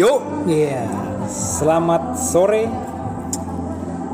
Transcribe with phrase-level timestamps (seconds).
[0.00, 0.88] Yuk, iya.
[1.28, 2.64] Selamat sore.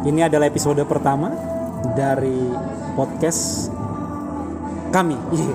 [0.02, 1.30] Ini adalah episode pertama
[1.94, 2.50] dari
[2.98, 3.70] podcast
[4.90, 5.14] kami.
[5.30, 5.54] Iya.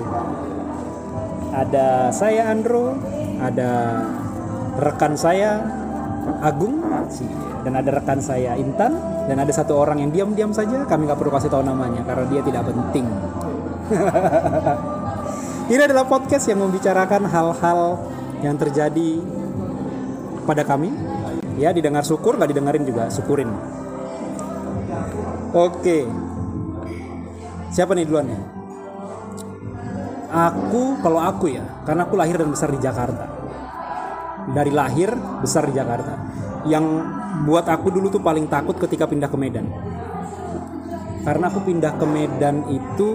[1.52, 2.96] Ada saya Andro,
[3.44, 4.00] ada
[4.80, 5.68] rekan saya
[6.40, 6.80] Agung,
[7.68, 8.96] dan ada rekan saya Intan,
[9.28, 10.88] dan ada satu orang yang diam-diam saja.
[10.88, 13.04] Kami nggak perlu kasih tahu namanya karena dia tidak penting.
[15.76, 18.00] Ini adalah podcast yang membicarakan hal-hal
[18.40, 19.41] yang terjadi
[20.44, 20.90] pada kami.
[21.60, 23.50] Ya, didengar syukur, nggak didengarin juga, syukurin.
[25.52, 26.08] Oke.
[27.72, 28.40] Siapa nih duluan nih?
[30.32, 33.28] Aku, kalau aku ya, karena aku lahir dan besar di Jakarta.
[34.48, 35.12] Dari lahir,
[35.44, 36.16] besar di Jakarta.
[36.64, 36.84] Yang
[37.44, 39.68] buat aku dulu tuh paling takut ketika pindah ke Medan.
[41.22, 43.08] Karena aku pindah ke Medan itu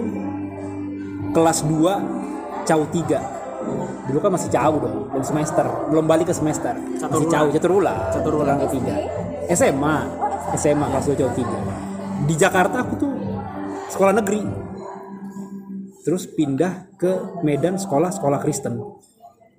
[1.34, 3.37] kelas 2 CAU 3
[4.08, 5.66] dulu kan masih jauh dong belum semester.
[5.92, 6.74] Belum balik ke semester.
[6.76, 8.96] Masih jauh caturula caturula ketiga.
[9.52, 9.96] SMA
[10.56, 13.12] SMA kelas 2 CAU 3 di Jakarta aku tuh
[13.92, 14.42] sekolah negeri.
[16.04, 18.80] Terus pindah ke Medan sekolah sekolah Kristen.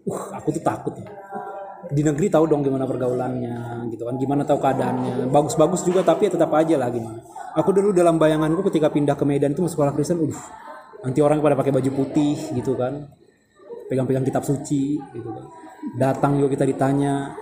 [0.06, 0.94] Uh aku tuh takut.
[0.98, 1.10] Ya
[1.90, 4.16] di negeri tahu dong gimana pergaulannya gitu kan.
[4.22, 5.26] Gimana tahu keadaannya.
[5.34, 7.22] Bagus-bagus juga tapi ya tetap aja lah gimana.
[7.58, 10.38] Aku dulu dalam bayanganku ketika pindah ke Medan itu sekolah Kristen uh
[11.00, 13.08] nanti orang pada pakai baju putih gitu kan
[13.90, 15.45] pegang-pegang kitab suci gitu kan.
[15.98, 17.34] Datang juga kita ditanya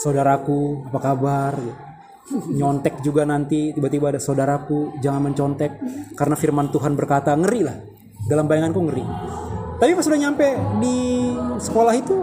[0.00, 1.54] saudaraku apa kabar?
[1.60, 1.88] Gitu.
[2.30, 5.82] nyontek juga nanti tiba-tiba ada saudaraku jangan mencontek
[6.14, 7.76] karena firman Tuhan berkata ngeri lah.
[8.24, 9.04] Dalam bayanganku ngeri.
[9.80, 10.46] Tapi pas sudah nyampe
[10.78, 10.96] di
[11.58, 12.16] sekolah itu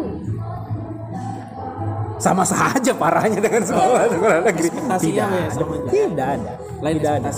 [2.17, 4.69] sama saja parahnya dengan sekolah sekolah negeri.
[4.71, 5.65] Tidak ya, ada.
[5.89, 6.51] tidak ada.
[6.81, 7.29] Lain tidak ada.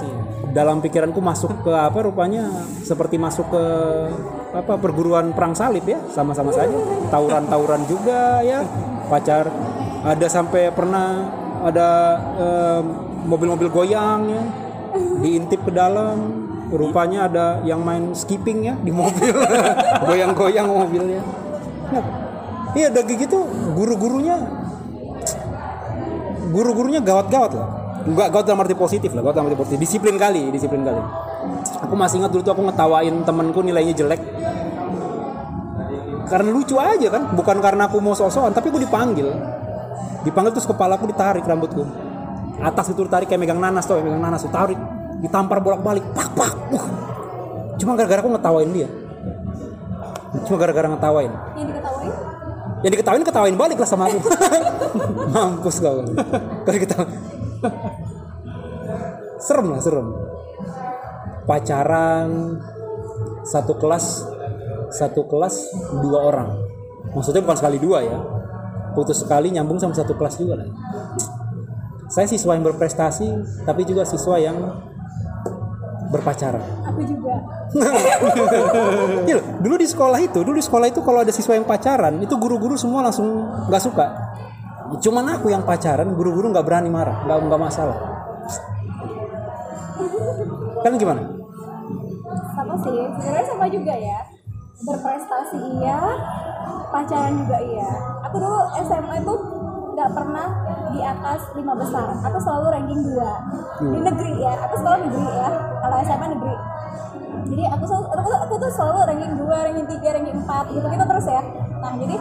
[0.50, 2.50] Dalam pikiranku masuk ke apa rupanya
[2.82, 3.64] seperti masuk ke
[4.50, 6.74] apa perguruan perang salib ya sama-sama saja.
[7.14, 8.66] Tawuran-tawuran juga ya
[9.08, 9.50] pacar.
[10.00, 11.28] Ada sampai pernah
[11.62, 11.90] ada
[12.40, 12.84] em,
[13.28, 14.44] mobil-mobil goyang ya
[15.22, 16.48] diintip ke dalam.
[16.70, 19.34] Rupanya ada yang main skipping ya di mobil.
[20.06, 21.18] Goyang-goyang mobilnya.
[21.90, 22.06] Nah,
[22.78, 23.42] iya udah kayak gitu
[23.74, 24.38] guru-gurunya
[26.50, 29.80] guru-gurunya gawat-gawat lah Enggak gawat dalam arti positif lah, gawat dalam arti positif.
[29.80, 31.02] Disiplin kali, disiplin kali.
[31.88, 34.22] Aku masih ingat dulu tuh aku ngetawain temenku nilainya jelek.
[36.30, 39.34] Karena lucu aja kan, bukan karena aku mau sok-sokan, tapi aku dipanggil.
[40.22, 41.84] Dipanggil terus kepala aku ditarik rambutku.
[42.62, 44.78] Atas itu ditarik kayak megang nanas tuh, kayak megang nanas tuh tarik.
[45.20, 46.54] Ditampar bolak-balik, pak pak.
[46.70, 46.86] Uh.
[47.82, 48.88] Cuma gara-gara aku ngetawain dia.
[50.46, 52.10] Cuma gara-gara ngetawain yang diketahui
[52.80, 54.20] yang diketawain ketawain balik lah sama aku
[55.34, 56.00] mampus kau
[56.64, 56.96] kalau kita
[59.46, 60.08] serem lah serem.
[61.48, 62.60] Pacaran
[63.44, 64.26] satu kelas
[64.94, 65.56] satu kelas
[66.02, 66.50] dua orang.
[67.14, 68.20] Maksudnya bukan sekali dua ya.
[68.94, 70.70] Putus sekali nyambung sama satu kelas juga lah
[72.10, 73.28] saya siswa yang berprestasi
[73.64, 74.58] tapi juga siswa yang
[76.10, 76.66] berpacaran.
[76.90, 77.38] Aku juga.
[79.62, 82.74] Dulu di sekolah itu, dulu di sekolah itu kalau ada siswa yang pacaran, itu guru-guru
[82.74, 84.10] semua langsung nggak suka.
[84.98, 87.98] Cuman aku yang pacaran, guru-guru nggak berani marah, nggak nggak masalah.
[90.82, 91.40] Kan gimana?
[92.60, 94.20] sama sih sebenarnya sama juga ya.
[94.80, 96.00] Berprestasi iya
[96.92, 97.90] pacaran juga iya.
[98.28, 99.34] Aku dulu SMA itu
[99.96, 100.48] nggak pernah
[100.92, 102.08] di atas lima besar.
[102.28, 103.32] Aku selalu ranking dua.
[103.80, 105.50] Di negeri ya aku sekolah negeri ya.
[105.80, 106.56] Kalau SMA negeri.
[107.50, 111.06] Jadi aku selalu aku, aku tuh selalu ranking dua ranking tiga ranking empat gitu gitu
[111.08, 111.42] terus ya.
[111.80, 112.16] Nah jadi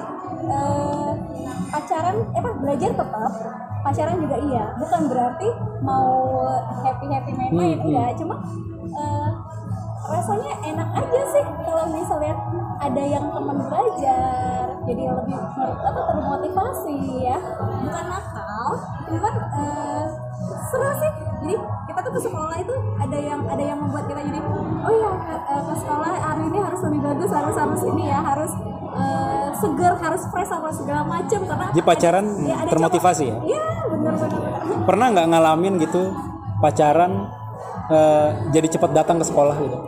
[0.47, 1.11] eh,
[1.69, 3.33] pacaran eh apa belajar tetap
[3.85, 4.65] pacaran juga iya.
[4.79, 5.49] Bukan berarti
[5.83, 6.45] mau
[6.85, 7.87] happy happy main-main Hmm, hmm.
[7.89, 8.11] enggak.
[8.21, 8.35] Cuma
[8.93, 9.31] eh,
[10.09, 12.35] rasanya enak aja sih kalau misalnya
[12.81, 14.65] ada yang teman belajar.
[14.89, 16.97] Jadi lebih apa termotivasi
[17.29, 17.39] ya.
[17.61, 18.69] Bukan nakal
[19.09, 20.05] cuman eh,
[20.73, 21.13] seru sih.
[21.39, 21.55] Jadi
[21.87, 25.63] kita tuh ke sekolah itu ada yang ada yang membuat kita jadi oh ya eh,
[25.67, 28.53] ke sekolah hari ini harus lebih bagus harus harus ini ya harus
[28.99, 33.33] eh, seger harus fresh apa segala macam karena Jadi pacaran ya, ada termotivasi ya?
[33.33, 34.13] cowok- iya benar.
[34.85, 36.03] Pernah nggak ngalamin gitu
[36.59, 37.13] pacaran
[37.89, 39.79] eh, jadi cepat datang ke sekolah gitu?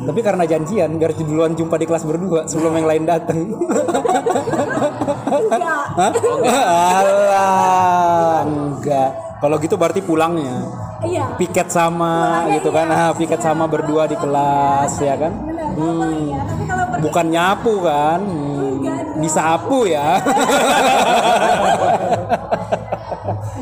[0.00, 3.52] Tapi karena janjian biar duluan jumpa di kelas berdua sebelum yang lain datang.
[5.30, 5.84] enggak?
[7.20, 9.10] Alah, enggak.
[9.38, 10.56] Kalau gitu berarti pulangnya.
[11.00, 13.08] iya piket sama Pulangnya gitu kan iya.
[13.08, 16.28] ah piket sama berdua di kelas ya kan benar Hmm.
[16.28, 18.20] ya tapi kalau bukan nyapu kan?
[18.20, 20.20] Hmm, disapu ya.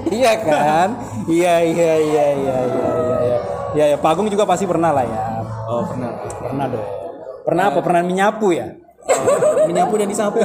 [0.08, 0.88] Iya kan?
[1.28, 3.38] Iya iya iya iya iya iya iya.
[3.76, 5.20] Ya, ya Pak Agung juga pasti pernah lah ya.
[5.68, 6.10] Oh pernah.
[6.40, 6.88] pernah dong.
[7.44, 7.80] Pernah apa?
[7.84, 8.72] Pernah menyapu ya?
[9.68, 10.40] Menyapu dan disapu.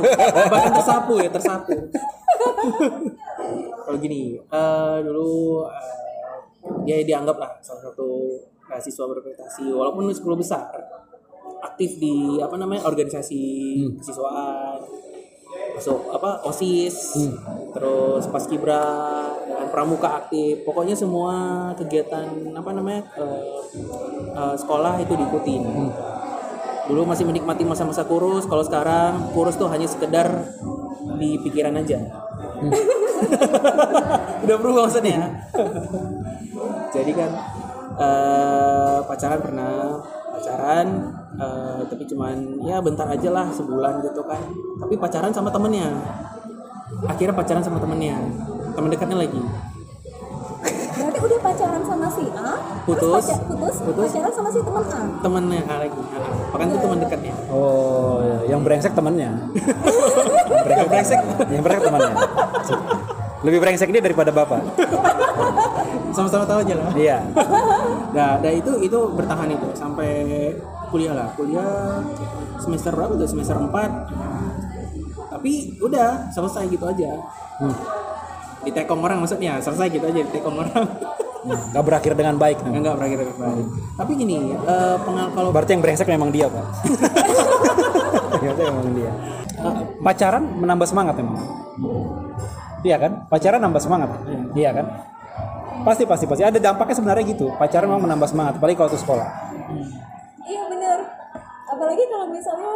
[0.52, 1.74] Bahkan tersapu ya tersapu.
[3.84, 8.40] kalau gini eh, dulu eh, dia dianggap lah salah satu
[8.72, 10.72] mahasiswa berprestasi walaupun di 10 besar
[11.64, 13.42] aktif di apa namanya organisasi
[13.98, 14.84] kesiswaan
[15.74, 17.18] masuk apa osis
[17.74, 18.86] terus paskibra
[19.50, 20.62] dan pramuka aktif.
[20.62, 23.42] Pokoknya semua kegiatan apa namanya eh,
[24.38, 25.64] eh, sekolah itu diikutin.
[26.84, 30.30] Dulu masih menikmati masa-masa kurus kalau sekarang kurus tuh hanya sekedar
[31.18, 32.00] di pikiran aja.
[34.44, 35.50] Udah berubah maksudnya.
[36.94, 37.32] Jadi kan
[37.98, 39.74] eh, pacaran pernah
[40.34, 40.88] pacaran
[41.36, 44.42] eh, tapi cuman ya bentar aja lah sebulan gitu kan
[44.80, 45.94] tapi pacaran sama temennya
[47.06, 48.18] akhirnya pacaran sama temennya
[48.74, 49.42] temen dekatnya lagi
[50.94, 52.54] berarti udah pacaran sama si A
[52.84, 53.00] Putus.
[53.00, 54.04] terus pacar- putus, Putus.
[54.08, 56.22] pacaran sama si teman A temennya A lagi Ah,
[56.52, 58.38] bahkan itu teman dekatnya Oh, ya.
[58.48, 59.30] yang brengsek temannya.
[60.74, 61.20] Yang brengsek
[61.50, 62.14] yang brengsek temannya.
[63.44, 64.64] Lebih brengsek dia daripada bapak.
[66.16, 67.18] sama-sama tahu aja lah Iya.
[68.14, 70.54] Nah, nah itu itu bertahan itu sampai
[70.94, 71.34] kuliah lah.
[71.34, 71.98] Kuliah
[72.62, 73.26] semester berapa tuh?
[73.26, 75.34] Semester 4.
[75.34, 77.18] Tapi udah selesai gitu aja.
[77.58, 77.74] Hmm.
[78.62, 80.86] Di tekong orang maksudnya, selesai gitu aja di tekong orang.
[81.74, 82.62] Gak berakhir dengan baik.
[82.62, 82.78] namanya.
[82.86, 83.66] Enggak berakhir dengan baik.
[83.98, 84.36] Tapi gini,
[85.02, 86.66] pengal kalau Berarti yang brengsek memang dia, Pak.
[88.46, 89.12] Berarti memang dia.
[89.58, 91.42] Eh, pacaran menambah semangat memang.
[92.84, 93.12] Iya kan?
[93.28, 94.10] Pacaran nambah semangat.
[94.54, 94.86] Iya kan?
[95.84, 97.52] Pasti pasti pasti ada dampaknya sebenarnya gitu.
[97.56, 99.28] Pacaran memang menambah semangat, apalagi kalau tuh sekolah.
[100.44, 101.00] iya bener
[101.66, 102.76] apalagi kalau misalnya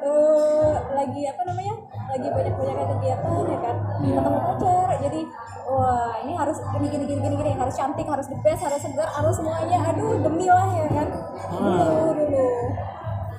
[0.00, 1.74] eh, lagi apa namanya
[2.08, 4.16] lagi banyak banyak kegiatan ya kan Iya.
[4.18, 5.20] ketemu pacar jadi
[5.68, 9.06] wah ini harus gini gini gini gini gini harus cantik harus the best harus segar
[9.06, 11.08] harus semuanya aduh demi lah ya kan
[11.52, 12.46] dulu dulu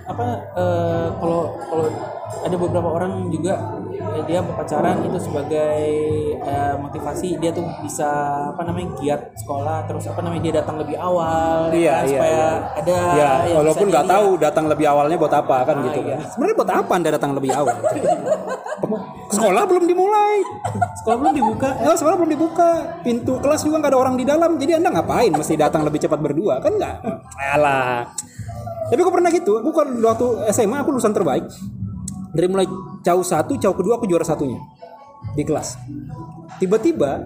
[0.06, 1.86] apa eh, kalau kalau
[2.45, 3.54] ada beberapa orang juga
[4.24, 5.81] dia berpacaran itu sebagai
[6.38, 8.10] eh, motivasi dia tuh bisa
[8.54, 12.12] apa namanya giat sekolah terus apa namanya dia datang lebih awal ya Iya, kan, iya,
[12.13, 12.50] supaya iya.
[12.80, 16.15] ada Ya, yang walaupun nggak tahu datang lebih awalnya buat apa kan gitu iya.
[16.15, 16.19] kan.
[16.31, 17.75] Sebenarnya buat apa Anda datang lebih awal?
[19.33, 20.36] Sekolah belum dimulai.
[21.01, 22.69] sekolah belum dibuka Ya, sekolah belum dibuka.
[23.01, 24.56] Pintu kelas juga nggak ada orang di dalam.
[24.56, 26.62] Jadi Anda ngapain mesti datang lebih cepat berdua?
[26.62, 26.95] Kan nggak.
[27.57, 28.07] Alah.
[28.88, 29.57] Tapi aku pernah gitu.
[29.60, 31.48] Aku kan waktu SMA aku lulusan terbaik.
[32.33, 32.65] Dari mulai
[33.06, 34.57] jauh satu, jauh kedua aku juara satunya
[35.38, 35.77] di kelas.
[36.59, 37.24] Tiba-tiba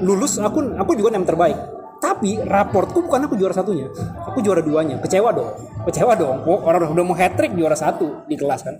[0.00, 1.56] lulus aku aku juga yang terbaik.
[2.02, 3.88] Tapi raportku bukan aku juara satunya.
[4.28, 5.00] Aku juara duanya.
[5.00, 5.48] Kecewa dong.
[5.88, 6.44] Kecewa dong.
[6.44, 8.76] Oh, orang udah mau hat trick juara satu di kelas kan.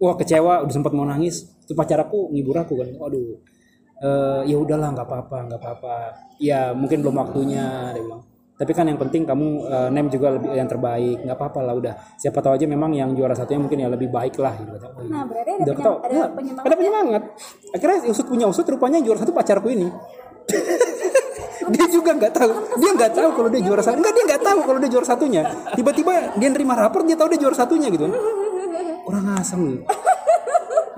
[0.00, 1.44] Wah kecewa, udah sempat mau nangis.
[1.64, 2.88] Itu pacar aku ngibur aku kan.
[2.96, 3.36] Waduh.
[4.00, 5.96] Eh ya udahlah nggak apa-apa, nggak apa-apa.
[6.40, 8.24] Ya mungkin belum waktunya dia bilang.
[8.60, 11.24] Tapi kan yang penting kamu eh, nem juga lebih yang terbaik.
[11.24, 11.94] nggak apa-apa lah udah.
[12.20, 14.76] Siapa tahu aja memang yang juara satunya mungkin ya lebih baik lah gitu.
[15.08, 17.22] Nah berarti ada, Udah penyem- ada Ya, penyemangat ada penyemangat.
[17.72, 19.88] Akhirnya usut punya usut rupanya juara satu pacarku ini.
[21.72, 22.52] dia juga nggak tahu.
[22.84, 23.96] Dia nggak tahu kalau dia juara satu.
[23.96, 25.42] Enggak dia nggak tahu kalau dia juara satunya.
[25.72, 28.12] Tiba-tiba dia nerima rapor dia tahu dia juara satunya gitu.
[29.08, 29.88] Kurang asem.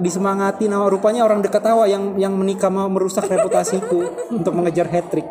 [0.03, 4.03] Disemangati nama rupanya orang dekat tawa yang yang menikah mau merusak reputasiku
[4.35, 5.29] untuk mengejar hat trick.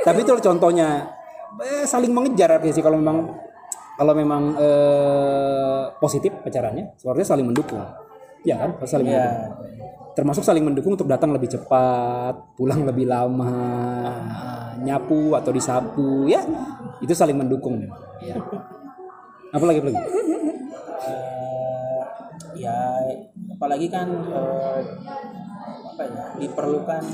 [0.00, 1.17] Tapi itu contohnya
[1.62, 3.18] eh, saling mengejar artinya sih kalau memang
[3.98, 7.82] kalau memang eh, positif pacarannya, sebenarnya saling mendukung.
[8.46, 9.18] Ya kan, saling Iya.
[9.18, 9.66] mendukung.
[10.14, 13.54] Termasuk saling mendukung untuk datang lebih cepat, pulang lebih lama,
[14.82, 16.42] nyapu atau disapu, ya
[17.02, 17.86] itu saling mendukung.
[18.22, 18.34] Ya.
[19.54, 19.98] Apalagi apalagi?
[19.98, 22.02] Eh,
[22.58, 22.78] ya
[23.54, 24.80] apalagi kan eh,
[25.94, 27.04] apa ya diperlukan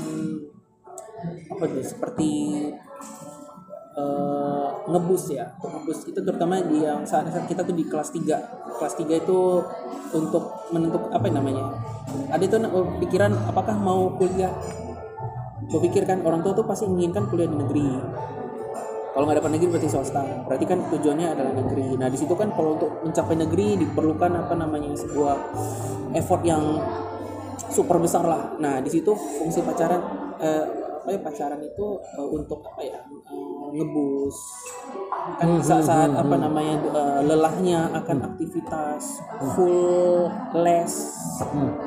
[1.49, 2.29] apa tuh seperti
[3.95, 6.07] eh, ngebus ya ngebus.
[6.11, 9.39] Itu terutama di yang saat saat kita tuh di kelas 3 kelas 3 itu
[10.15, 11.75] untuk menentuk apa namanya
[12.29, 14.53] ada itu eh, pikiran apakah mau kuliah?
[15.65, 17.89] Berpikir kan orang tua tuh pasti menginginkan kuliah di negeri.
[19.15, 20.23] Kalau nggak dapat negeri berarti swasta.
[20.45, 21.95] Berarti kan tujuannya adalah negeri.
[21.95, 25.35] Nah di situ kan kalau untuk mencapai negeri diperlukan apa namanya sebuah
[26.13, 26.83] effort yang
[27.71, 28.59] super besar lah.
[28.59, 30.01] Nah di situ fungsi pacaran
[30.37, 34.37] eh, apa ya pacaran itu eh, untuk apa ya eh, ngebus.
[35.37, 39.21] Kan saat-saat apa namanya eh, lelahnya akan aktivitas
[39.53, 40.25] full
[40.57, 40.93] les.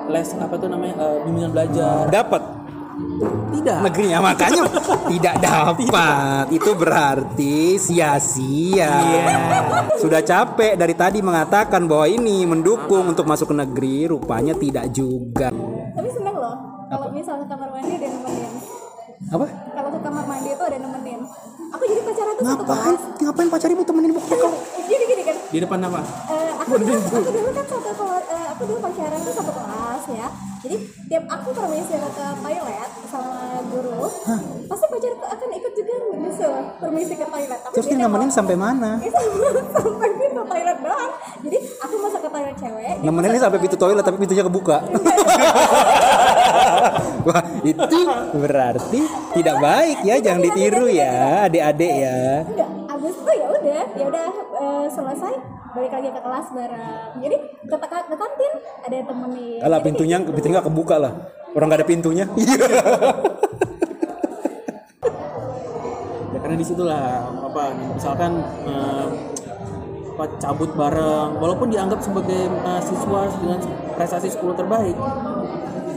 [0.06, 2.06] Les apa tuh namanya eh, bimbingan belajar.
[2.06, 2.42] Dapat?
[3.58, 3.78] Tidak.
[3.90, 4.62] Negerinya makanya
[5.10, 6.44] tidak dapat.
[6.54, 9.02] Itu berarti sia-sia.
[9.98, 15.50] Sudah capek dari tadi mengatakan bahwa ini mendukung untuk masuk ke negeri, rupanya tidak juga.
[15.98, 16.54] tapi seneng loh
[16.88, 18.47] kalau misalnya kamar mandi ada yang nemenin
[19.18, 19.46] Apa?
[19.48, 21.20] kalau ke kamar mandi itu ada nemenin
[21.68, 22.78] aku jadi pacaran tuh satu Ngapain?
[22.78, 24.36] kelas Ngapain pacar ibu temenin ibu ke
[24.86, 26.00] gini gini kan Di depan apa?
[26.28, 30.02] Eh, aku, dulu, aku dulu kan satu kelas, eh, aku dulu pacaran tuh satu kelas
[30.08, 30.28] ya.
[30.58, 30.76] Jadi
[31.08, 34.00] tiap aku permisi ke toilet sama guru,
[34.66, 37.58] pasti pacar aku akan ikut juga nyusul permisi ke toilet.
[37.58, 38.90] Tapi Terus dia nemenin sampai mana?
[39.74, 41.10] Sampai pintu toilet doang.
[41.40, 42.94] Jadi aku masuk ke toilet cewek.
[42.98, 44.76] dia Nemeninnya sampai pintu toilet tapi pintunya kebuka.
[47.28, 48.00] Wah, itu
[48.40, 49.00] berarti
[49.36, 52.40] tidak baik ya, jangan ditiru ya, adik-adik ya.
[52.48, 55.34] enggak abis itu ya udah ya udah eh, selesai
[55.76, 57.36] balik lagi ke kelas bareng jadi
[57.68, 61.12] ke, ke, ke kantin ada yang temenin Alah pintunya pintunya nggak kebuka lah.
[61.52, 62.24] Orang nggak ada pintunya.
[66.28, 67.62] Ya karena di situlah apa
[67.96, 68.32] misalkan
[68.68, 69.06] eh,
[70.12, 73.58] apa, cabut bareng walaupun dianggap sebagai eh, siswa dengan
[73.96, 74.96] prestasi 10 terbaik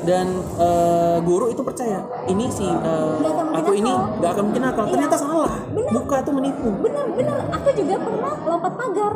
[0.01, 0.25] dan
[0.57, 4.85] eh, guru itu percaya ini si mungkin aku ini nggak akan mungkin nakal.
[4.89, 5.53] Ternyata salah.
[5.71, 5.91] Bener.
[5.93, 6.69] buka itu menipu.
[6.81, 9.13] Bener bener aku juga pernah lompat pagar.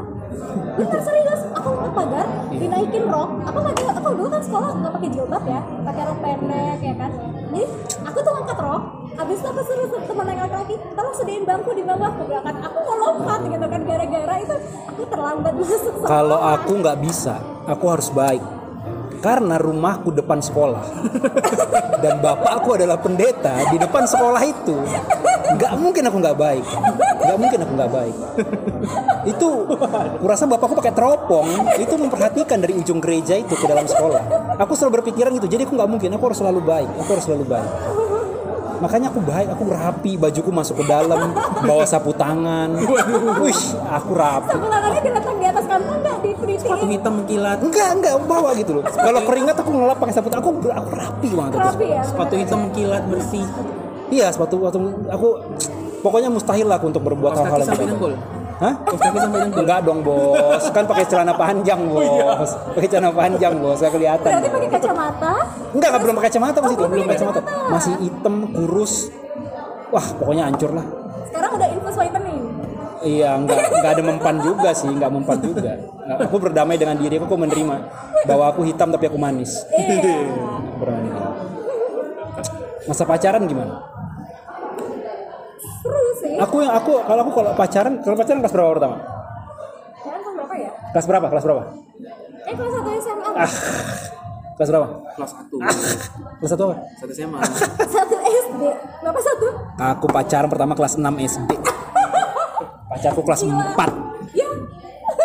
[0.75, 1.41] Bener serius.
[1.57, 3.29] Aku lompat pagar dinaikin rok.
[3.49, 7.11] Aku pakai aku dulu kan sekolah nggak pakai jilbab ya pakai rok pendek ya kan?
[7.55, 7.63] Jadi
[8.05, 8.83] aku tuh angkat rok
[9.15, 12.11] abis itu aku suruh teman yang laki-laki tolong sediain bangku di bawah.
[12.11, 14.55] Aku berangkat aku mau lompat gitu kan gara-gara itu
[14.91, 18.54] aku terlambat masuk Kalau aku nggak bisa, aku harus baik.
[19.25, 20.85] Karena rumahku depan sekolah.
[21.97, 24.77] Dan bapakku adalah pendeta di depan sekolah itu,
[25.57, 26.65] nggak mungkin aku nggak baik,
[27.25, 28.15] nggak mungkin aku nggak baik.
[29.25, 29.49] Itu,
[30.21, 31.49] kurasa bapakku pakai teropong,
[31.81, 34.53] itu memperhatikan dari ujung gereja itu ke dalam sekolah.
[34.61, 37.45] Aku selalu berpikiran gitu, jadi aku nggak mungkin, aku harus selalu baik, aku harus selalu
[37.49, 37.71] baik.
[38.75, 41.31] Makanya aku baik, aku rapi, bajuku masuk ke dalam,
[41.63, 42.75] bawa sapu tangan.
[43.41, 44.51] Wih, aku rapi.
[44.51, 45.99] Pulangannya diletak di atas kantong
[46.59, 48.83] sepatu hitam mengkilat Enggak, enggak bawa gitu loh.
[48.85, 50.39] Kalau keringat aku ngelap pakai tangan.
[50.39, 51.51] Aku aku rapi banget.
[51.55, 52.01] Rapi ya.
[52.03, 53.45] sepatu hitam mengkilat bersih
[54.13, 54.77] Iya, sepatu sepatu
[55.09, 55.27] aku
[56.05, 57.93] pokoknya mustahil lah aku untuk berbuat hal-hal yang sampai gitu.
[57.97, 58.13] dengkul
[58.55, 58.73] Hah?
[58.87, 60.63] kaos kaki sampai dengkul Enggak dong, Bos.
[60.71, 62.49] Kan pakai celana panjang, Bos.
[62.71, 63.77] Pakai celana panjang, Bos.
[63.83, 64.29] Saya kelihatan.
[64.31, 65.33] Berarti pakai kacamata.
[65.75, 66.83] Enggak, enggak belum pakai kacamata pas itu.
[66.87, 67.39] belum pakai kacamata.
[67.43, 67.73] kacamata.
[67.75, 68.93] Masih hitam, kurus.
[69.91, 70.85] Wah, pokoknya hancur lah.
[71.27, 71.95] Sekarang udah infus.
[73.05, 75.77] Iya, enggak, enggak ada mempan juga sih, enggak mempan juga.
[75.77, 77.75] Enggak, aku berdamai dengan diri aku, aku menerima
[78.25, 79.61] bahwa aku hitam tapi aku manis.
[79.69, 80.25] Iya.
[80.81, 81.09] Berani.
[82.89, 83.77] Masa pacaran gimana?
[85.81, 86.33] Seru sih.
[86.41, 88.97] Aku yang aku kalau aku kalau pacaran, kalau pacaran kelas berapa pertama?
[90.01, 90.71] Sekarang kelas berapa ya?
[90.93, 91.25] Kelas berapa?
[91.29, 91.61] Kelas berapa?
[92.45, 93.29] Eh kelas 1 SMA.
[93.37, 93.51] Ah.
[94.55, 94.87] Kelas berapa?
[95.15, 95.55] kelas satu
[96.39, 96.75] Kelas satu apa?
[96.95, 97.39] satu SMA
[97.95, 98.61] Satu SD.
[99.03, 99.47] Berapa satu?
[99.75, 101.51] Aku pacaran pertama kelas 6 SD.
[102.95, 104.31] Pacarku kelas 4.
[104.31, 104.47] Ya.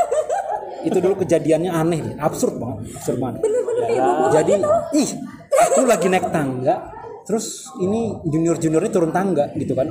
[0.89, 3.47] Itu dulu kejadiannya aneh, absurd banget, absurd banget.
[3.47, 4.69] Bener-bener kayak bobo Jadi, gitu.
[4.99, 5.11] ih,
[5.55, 6.75] aku lagi naik tangga,
[7.23, 9.87] terus ini junior-juniornya turun tangga gitu kan.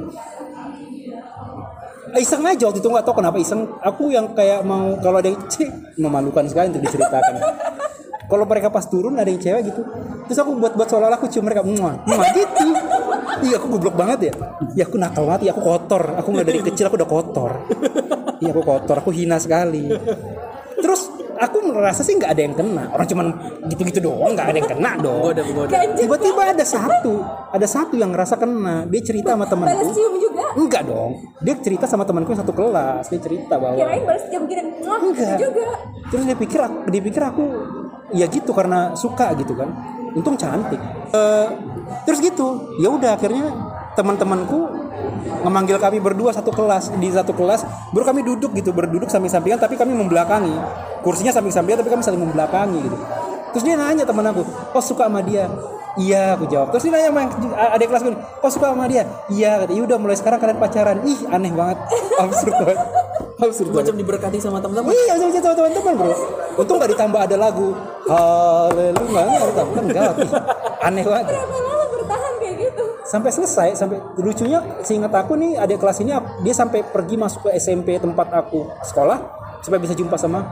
[2.17, 3.69] Iseng aja waktu itu nggak tahu kenapa iseng.
[3.85, 5.69] Aku yang kayak mau kalau ada yang cih,
[6.01, 7.37] memalukan sekali untuk diceritakan.
[8.29, 9.81] kalau mereka pas turun ada yang cewek gitu,
[10.29, 12.65] terus aku buat-buat seolah-olah aku cium mereka, muah, muah gitu.
[13.43, 14.33] Iya aku goblok banget ya.
[14.75, 16.03] Ya aku nakal banget, ya aku kotor.
[16.19, 17.51] Aku nggak dari kecil aku udah kotor.
[18.39, 19.87] Iya aku kotor, aku hina sekali.
[20.79, 21.01] Terus
[21.39, 22.83] aku merasa sih nggak ada yang kena.
[22.91, 23.27] Orang cuman
[23.71, 25.23] gitu-gitu doang, nggak ada yang kena dong.
[25.23, 26.03] Goda goda Ganjil.
[26.05, 27.13] Tiba-tiba ada satu,
[27.51, 28.83] ada satu yang ngerasa kena.
[28.91, 29.95] Dia cerita sama Balas temanku.
[29.95, 30.45] cium juga.
[30.59, 31.11] Enggak dong.
[31.39, 33.07] Dia cerita sama temanku yang satu kelas.
[33.07, 34.43] Dia cerita bahwa Kirain balas cium.
[34.83, 35.37] Wah, Enggak.
[35.39, 35.67] juga.
[36.09, 37.45] Terus dia pikir aku, dia pikir aku
[38.09, 39.98] ya gitu karena suka gitu kan.
[40.15, 40.79] Untung cantik.
[41.13, 41.47] Eh,
[42.05, 42.77] terus gitu.
[42.81, 43.53] Ya udah akhirnya
[43.93, 44.69] teman-temanku
[45.43, 47.65] memanggil kami berdua satu kelas di satu kelas.
[47.93, 50.53] Baru kami duduk gitu berduduk samping-sampingan tapi kami membelakangi.
[51.01, 52.97] Kursinya samping-sampingan tapi kami saling membelakangi gitu.
[53.49, 55.49] Terus dia nanya teman aku oh suka sama dia?
[55.97, 56.69] Iya aku jawab.
[56.75, 57.21] Terus dia nanya sama
[57.73, 59.09] adik kelas gue oh suka sama dia?
[59.33, 60.97] Iya kata udah mulai sekarang kalian pacaran.
[61.01, 61.77] Ih aneh banget.
[62.21, 62.79] Absurd banget
[63.39, 66.15] absurd banget macam diberkati sama teman-teman Iya, sama sama teman-teman bro.
[66.59, 67.69] Untung nggak ditambah ada lagu
[68.09, 70.11] Haleluya nggak ada kan enggak.
[70.81, 71.25] Aneh banget.
[71.29, 72.83] Berapa lama bertahan kayak gitu?
[73.05, 77.49] Sampai selesai, sampai lucunya seingat aku nih adik kelas ini dia sampai pergi masuk ke
[77.61, 79.17] SMP tempat aku sekolah
[79.61, 80.45] supaya bisa jumpa sama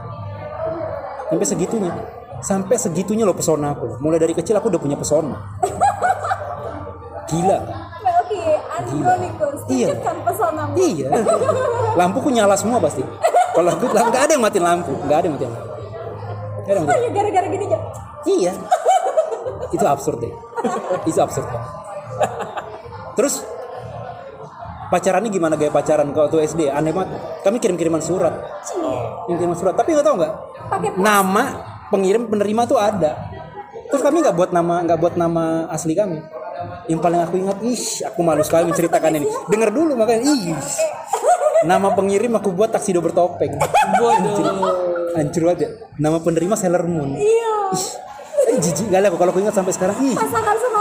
[1.28, 1.92] sampai segitunya.
[2.38, 3.98] Sampai segitunya loh pesona aku.
[3.98, 5.34] Mulai dari kecil aku udah punya pesona.
[7.30, 7.87] Gila.
[8.78, 9.88] Andronikus, Iya.
[9.90, 10.72] tunjukkan pesonamu.
[10.78, 11.08] Iya.
[11.98, 13.02] Lampuku nyala semua pasti.
[13.54, 15.68] Kalau aku nggak ada yang matiin lampu, nggak ada yang matiin lampu.
[16.68, 17.78] Hanya gara-gara gini aja.
[18.28, 18.52] Iya.
[19.68, 20.32] itu absurd deh.
[21.04, 21.44] Itu absurd.
[23.18, 23.44] Terus
[24.88, 26.70] pacarannya gimana gaya pacaran kalau tuh SD?
[26.70, 27.18] Aneh banget.
[27.44, 28.32] Kami kirim-kiriman surat.
[29.26, 29.74] Kirim-kiriman surat.
[29.76, 30.32] Tapi nggak tahu nggak?
[30.96, 31.44] Nama
[31.90, 33.28] pengirim penerima tuh ada.
[33.88, 36.20] Terus kami nggak buat nama nggak buat nama asli kami.
[36.88, 39.28] Yang paling aku ingat, ih, aku malu sekali menceritakan ini.
[39.46, 40.56] Dengar dulu makanya, ih,
[41.68, 43.58] nama pengirim aku buat taksido bertopeng
[43.98, 44.56] Bodoh.
[45.16, 45.42] hancur.
[45.50, 45.70] Banget ya.
[45.98, 47.18] Nama penerima Sailor Moon.
[47.18, 47.54] Iya.
[48.48, 50.16] Eh, jijik kali aku kalau aku ingat sampai sekarang ih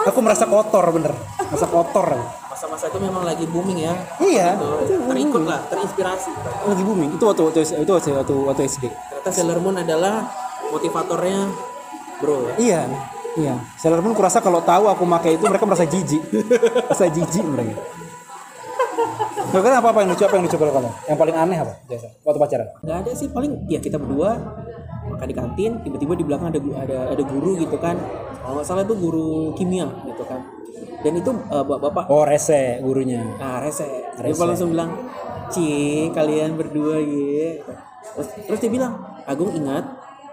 [0.07, 1.11] aku merasa kotor bener.
[1.51, 2.07] Merasa kotor.
[2.47, 3.93] Masa-masa itu memang lagi booming ya.
[4.23, 4.55] iya.
[4.87, 6.31] Terikut lah, terinspirasi.
[6.63, 7.19] lagi booming.
[7.19, 10.31] Itu waktu waktu itu waktu waktu, waktu SD Ternyata Sailor Moon adalah
[10.71, 11.51] motivatornya
[12.17, 12.53] bro ya.
[12.57, 12.81] iya
[13.37, 13.55] iya.
[13.77, 16.21] Sailor Moon kurasa kalau tahu aku pakai itu mereka merasa jijik.
[16.89, 17.77] Merasa jijik mereka.
[19.47, 21.73] Kau kan apa apa yang lucu apa yang lucu kalau kamu yang paling aneh apa
[21.87, 22.67] biasa waktu pacaran?
[22.83, 24.35] Nggak ada sih paling ya kita berdua
[25.07, 27.95] makan di kantin tiba-tiba di belakang ada ada ada guru gitu kan.
[28.43, 30.43] Kalau nggak salah itu guru kimia gitu kan.
[30.99, 33.23] Dan itu eh, bapak-bapak oh rese gurunya.
[33.39, 33.87] Nah rese.
[33.87, 34.43] Dia Rese.
[34.43, 34.91] langsung bilang
[35.47, 37.63] cie kalian berdua ya
[38.17, 39.83] terus, terus dia bilang Agung ingat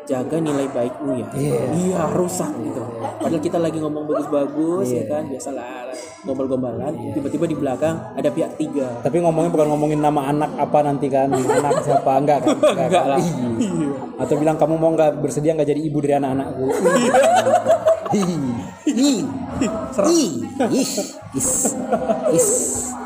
[0.05, 1.61] jaga nilai baikmu ya Iya.
[1.73, 2.83] iya rusak gitu
[3.19, 5.91] padahal kita lagi ngomong bagus-bagus ya kan biasalah
[6.23, 11.09] gombal-gombalan tiba-tiba di belakang ada pihak tiga tapi ngomongnya bukan ngomongin nama anak apa nanti
[11.09, 13.19] kan anak siapa enggak kan Enggak lah.
[13.19, 13.89] Iya.
[14.17, 16.67] atau bilang kamu mau nggak bersedia nggak jadi ibu dari anak-anakku
[18.15, 18.31] Ih.
[18.87, 19.27] Ih.
[20.07, 20.33] Ih.
[20.71, 20.87] Ih.
[22.31, 22.49] Is.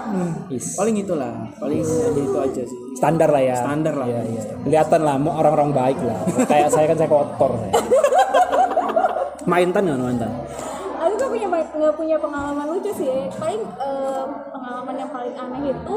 [0.09, 0.57] Is.
[0.57, 0.67] Is.
[0.79, 4.07] paling itulah paling hanya itu aja sih standar lah ya Standar lah.
[4.09, 4.43] Iya, iya.
[4.65, 7.73] kelihatan lah mau orang-orang baik lah kayak saya kan saya kotor saya.
[9.51, 10.33] maintan nggak maintan
[10.99, 13.31] Aku tuh punya nggak punya pengalaman lucu sih.
[13.39, 15.95] Paling eh, pengalaman yang paling aneh itu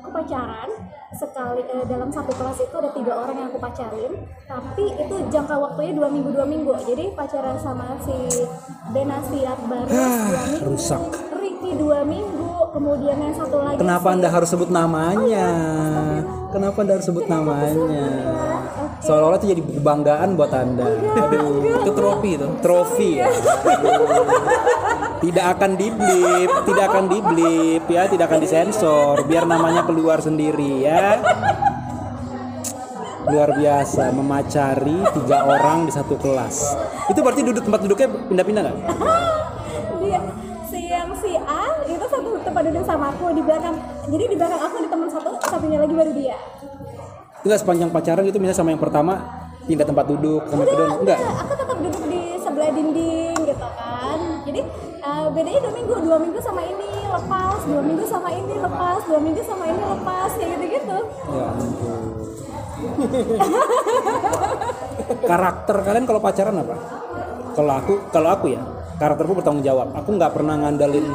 [0.00, 0.70] aku pacaran
[1.14, 4.12] sekali eh, dalam satu kelas itu ada tiga orang yang aku pacarin
[4.46, 8.16] tapi itu jangka waktunya dua minggu dua minggu jadi pacaran sama si
[8.92, 11.02] Benasiat baru dua minggu rusak.
[11.40, 12.43] Ricky dua minggu
[12.74, 15.48] kemudian yang satu lagi kenapa anda harus sebut namanya?
[16.50, 18.06] Kenapa anda harus sebut namanya?
[19.04, 20.86] seolah-olah itu jadi kebanggaan buat anda.
[21.28, 23.30] Aduh itu trofi itu trofi ya.
[25.22, 31.20] Tidak akan diblip, tidak akan diblip ya, tidak akan disensor, biar namanya keluar sendiri ya.
[33.24, 36.76] Luar biasa memacari tiga orang di satu kelas.
[37.08, 38.78] Itu berarti duduk tempat duduknya pindah-pindah nggak?
[40.04, 40.20] dia
[42.54, 43.74] tempat duduk sama aku di belakang
[44.06, 46.38] jadi di belakang aku ada teman satu satunya lagi baru dia
[47.42, 49.26] Enggak sepanjang pacaran itu misalnya sama yang pertama
[49.66, 51.18] pindah tempat duduk sama kedua enggak.
[51.18, 54.60] aku tetap duduk di sebelah dinding gitu kan jadi
[55.02, 59.18] eh, bedanya dua minggu dua minggu sama ini lepas dua minggu sama ini lepas dua
[59.18, 60.98] minggu sama ini lepas kayak gitu gitu
[61.34, 61.48] Ya.
[65.30, 66.76] Karakter kalian kalau pacaran apa?
[67.56, 68.60] Kalau aku, kalau aku ya,
[68.98, 69.90] karakterku bertanggung jawab.
[69.96, 71.06] Aku nggak pernah ngandalin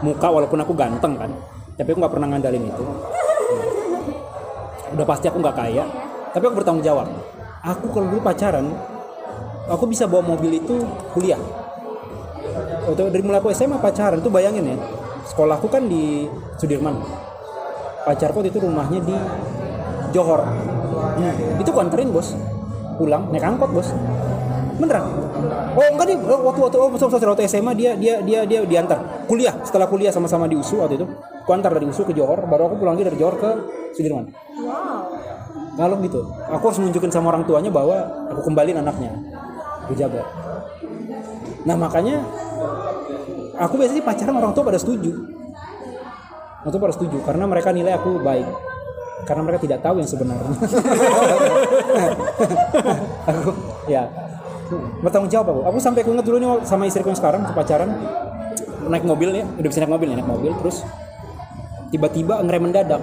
[0.00, 1.30] muka walaupun aku ganteng kan.
[1.76, 2.84] Tapi aku nggak pernah ngandalin itu.
[4.96, 5.84] Udah pasti aku nggak kaya.
[6.32, 7.08] Tapi aku bertanggung jawab.
[7.66, 8.70] Aku kalau dulu pacaran,
[9.66, 11.40] aku bisa bawa mobil itu kuliah.
[12.86, 14.76] Dari mulai aku SMA pacaran tuh bayangin ya.
[15.26, 17.02] Sekolahku kan di Sudirman.
[18.06, 19.16] Pacarku itu rumahnya di
[20.14, 20.46] Johor.
[21.18, 22.38] Hmm, Itu aku anterin bos.
[22.96, 23.90] Pulang naik angkot bos.
[24.76, 25.04] Beneran?
[25.76, 29.24] Oh enggak nih waktu waktu oh, waktu, waktu, waktu SMA dia dia dia dia diantar
[29.24, 31.06] kuliah setelah kuliah sama-sama di USU waktu itu.
[31.44, 33.50] Aku antar dari USU ke Johor, baru aku pulang lagi dari Johor ke
[33.94, 34.28] Sudirman.
[34.64, 35.08] wow
[35.76, 39.12] Kalau gitu, aku harus nunjukin sama orang tuanya bahwa aku kembaliin anaknya.
[39.86, 40.24] Aku jaga.
[41.68, 42.24] Nah makanya
[43.60, 45.12] aku biasanya pacaran orang tua pada setuju.
[46.64, 48.48] Orang tua pada setuju karena mereka nilai aku baik.
[49.28, 50.48] Karena mereka tidak tahu yang sebenarnya.
[53.30, 53.50] aku
[53.86, 54.25] ya
[55.00, 55.60] bertanggung jawab aku.
[55.66, 57.90] Aku sampai aku ingat dulu nih sama istriku yang sekarang pacaran
[58.86, 60.86] naik mobil ya, udah bisa naik mobil ya, naik mobil terus
[61.88, 63.02] tiba-tiba ngerem mendadak.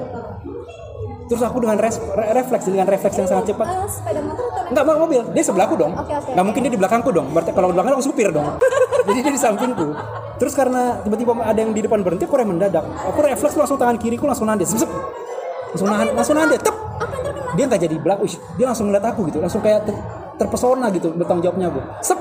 [1.23, 4.59] Terus aku dengan res- re- refleks dengan refleks yang sangat cepat Eh, sepeda motor atau
[4.59, 5.21] naik Enggak, mau mobil.
[5.31, 5.95] Dia sebelahku dong.
[5.95, 6.13] Oke.
[6.13, 7.27] Nggak mungkin dia di belakangku dong.
[7.31, 8.47] Berarti kalau di belakang aku supir dong.
[9.07, 9.87] Jadi dia di sampingku.
[10.35, 12.83] Terus karena tiba-tiba ada yang di depan berhenti, aku rem mendadak.
[13.07, 14.67] Aku refleks langsung tangan kiriku langsung nandes.
[14.67, 14.91] Sep, sep.
[15.73, 16.59] Langsung nahan, langsung nandes.
[16.59, 16.75] Tep.
[17.55, 18.27] Dia nggak jadi belakang.
[18.59, 19.39] Dia langsung ngeliat aku gitu.
[19.39, 19.87] Langsung kayak
[20.37, 21.81] terpesona gitu bertanggung jawabnya aku.
[22.01, 22.19] Sep.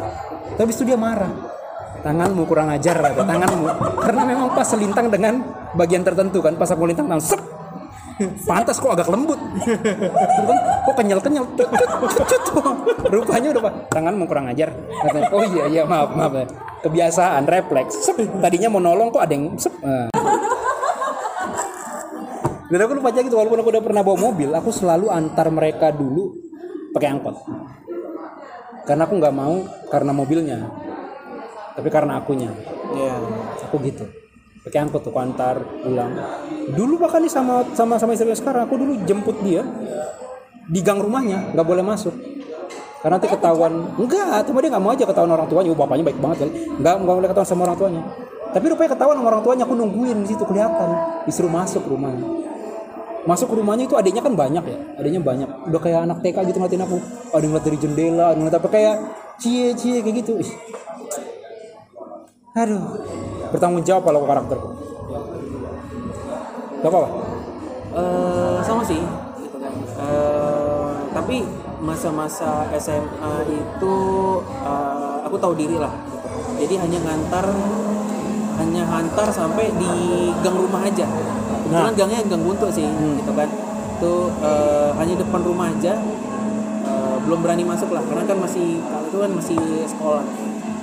[0.59, 1.31] Tapi itu dia marah.
[2.03, 3.65] Tanganmu kurang ajar kata, tanganmu.
[4.03, 5.39] Karena memang pas selintang dengan
[5.79, 6.59] bagian tertentu kan.
[6.59, 7.41] Pas aku lintang tangan, sep.
[8.45, 9.39] Pantas kok agak lembut.
[9.39, 10.95] Gitu kan, kok
[11.57, 11.69] tut,
[12.29, 12.45] tut.
[13.09, 14.75] Rupanya udah pak, tanganmu kurang ajar.
[14.75, 16.47] Katanya, oh iya iya maaf maaf.
[16.83, 18.03] Kebiasaan refleks.
[18.03, 18.19] Sep.
[18.43, 19.73] Tadinya mau nolong kok ada yang sep.
[19.87, 20.11] Ah.
[22.73, 25.93] Dan aku lupa aja gitu walaupun aku udah pernah bawa mobil, aku selalu antar mereka
[25.93, 26.33] dulu
[26.97, 27.37] pakai angkot.
[28.83, 30.59] Karena aku nggak mau karena mobilnya,
[31.79, 32.51] tapi karena akunya.
[32.99, 33.15] ya
[33.71, 34.05] Aku gitu.
[34.63, 36.13] Pakai angkot tuh aku antar pulang.
[36.71, 39.67] Dulu bahkan nih sama sama sama istri sekarang, aku dulu jemput dia
[40.71, 42.15] di gang rumahnya, nggak boleh masuk.
[43.03, 45.75] Karena nanti ketahuan, enggak, cuma dia nggak mau aja ketahuan orang tuanya.
[45.75, 46.53] Oh, bapaknya baik banget kali.
[46.79, 48.03] Enggak, nggak boleh ketahuan sama orang tuanya.
[48.55, 50.89] Tapi rupanya ketahuan sama orang tuanya, aku nungguin di situ kelihatan,
[51.27, 52.23] disuruh masuk rumahnya.
[53.23, 55.49] Masuk ke rumahnya itu adiknya kan banyak ya adiknya banyak.
[55.71, 56.97] Udah kayak anak TK gitu ngeliatin aku
[57.33, 58.97] ada ngeliat dari jendela ada ngeliat apa kayak
[59.39, 60.43] cie cie kayak gitu.
[60.43, 60.53] Ih.
[62.53, 62.83] aduh.
[63.53, 64.71] Bertanggung jawab kalau karakterku
[66.83, 67.11] gak apa-apa?
[67.95, 68.99] Eh, sama sih.
[70.03, 71.47] Eh, tapi
[71.79, 73.95] masa-masa SMA itu
[74.43, 75.95] eh, aku tahu diri lah.
[76.59, 77.47] Jadi hanya ngantar
[78.59, 79.93] hanya ngantar sampai di
[80.45, 81.07] gang rumah aja
[81.73, 81.97] kebetulan Nah.
[81.97, 83.49] gangnya gang buntu sih gitu kan
[83.93, 85.95] itu eh, hanya depan rumah aja
[86.83, 90.25] Eh, belum berani masuk lah karena kan masih kalau itu kan masih sekolah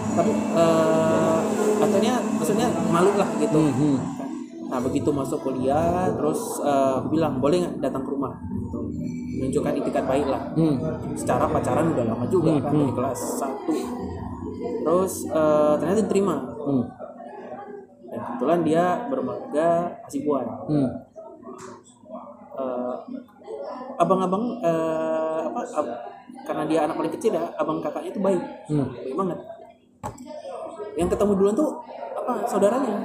[0.09, 1.37] tapi eh
[1.77, 3.95] ataunya maksudnya malu lah gitu Mhm.
[4.69, 8.79] Nah begitu masuk kuliah, terus eh, aku bilang boleh nggak datang ke rumah, gitu.
[9.35, 10.45] menunjukkan itikat baik lah.
[10.53, 10.77] Hmm.
[11.11, 12.79] Secara pacaran udah lama juga Hmm, kan hmm.
[12.79, 13.75] dari kelas 1
[14.79, 16.35] Terus eh, ternyata diterima.
[16.59, 16.83] Hmm.
[18.29, 19.69] Kebetulan dia bermarga
[20.05, 20.45] Hasibuan.
[20.69, 20.89] Hmm.
[22.59, 22.95] Eh,
[23.97, 25.61] abang-abang eh, apa?
[25.75, 25.97] ab-
[26.45, 28.89] karena dia anak paling kecil ya, abang kakaknya itu baik, Hmm.
[28.95, 29.39] baik banget.
[30.95, 31.69] Yang ketemu duluan tuh
[32.15, 32.33] apa?
[32.45, 32.95] Saudaranya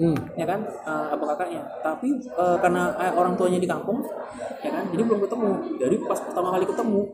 [0.00, 0.16] Hmm.
[0.32, 4.00] ya kan eh, abang kakaknya tapi eh, karena eh, orang tuanya di kampung
[4.64, 7.04] ya kan jadi belum ketemu jadi pas pertama kali ketemu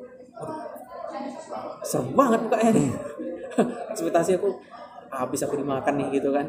[1.83, 2.89] serem banget mukanya nih
[3.91, 4.55] ekspektasi aku
[5.11, 6.47] "Ah, habis aku dimakan nih gitu kan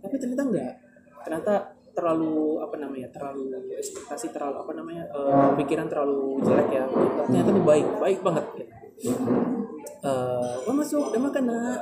[0.00, 0.72] tapi ternyata enggak
[1.20, 1.54] ternyata
[1.90, 6.84] terlalu apa namanya terlalu ekspektasi terlalu apa namanya eh, pikiran terlalu jelek ya
[7.28, 8.44] ternyata tuh baik baik banget
[9.00, 9.20] gitu.
[10.00, 11.80] Eh, oh masuk udah makan nak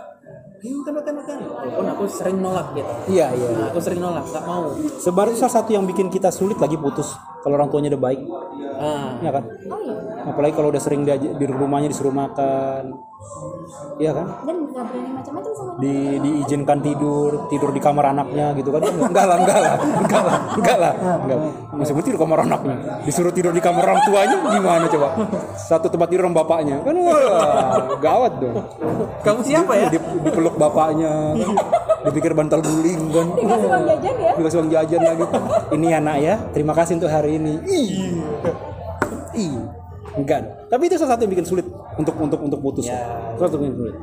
[0.58, 3.48] ayo makan makan makan walaupun aku sering nolak gitu Iya iya.
[3.54, 4.74] Nah, aku sering nolak, nggak mau.
[4.98, 8.20] Sebar itu salah satu yang bikin kita sulit lagi putus kalau orang tuanya udah baik,
[8.78, 9.42] Ah, ya kan?
[9.66, 12.94] oh iya Apalagi kalau udah sering di, di rumahnya disuruh makan,
[13.96, 14.26] iya kan?
[14.44, 18.82] dan nggak berani macam-macam sama Di diizinkan tidur, tidur di kamar anaknya gitu kan?
[18.84, 21.38] Enggak lah, enggak lah, enggak lah, enggak lah, enggak.
[21.74, 25.08] Masih tidur di kamar anaknya, disuruh tidur di kamar orang tuanya gimana coba?
[25.56, 28.54] Satu tempat tidur sama bapaknya, kan wah, gawat dong.
[29.22, 29.86] kamu siapa ya?
[29.90, 31.34] Di- dipeluk bapaknya,
[32.06, 33.26] dipikir bantal guling kan?
[33.34, 34.32] dikasih uang jajan ya?
[34.38, 35.24] Dikasih uang jajan lagi.
[35.74, 37.54] Ini anak ya terima kasih untuk hari ini.
[37.66, 37.90] Ih.
[39.34, 39.58] Ih.
[40.18, 42.86] Enggak tapi itu salah satu yang bikin sulit untuk untuk untuk putus.
[42.86, 42.98] Ya.
[43.38, 43.96] salah satu yang bikin sulit.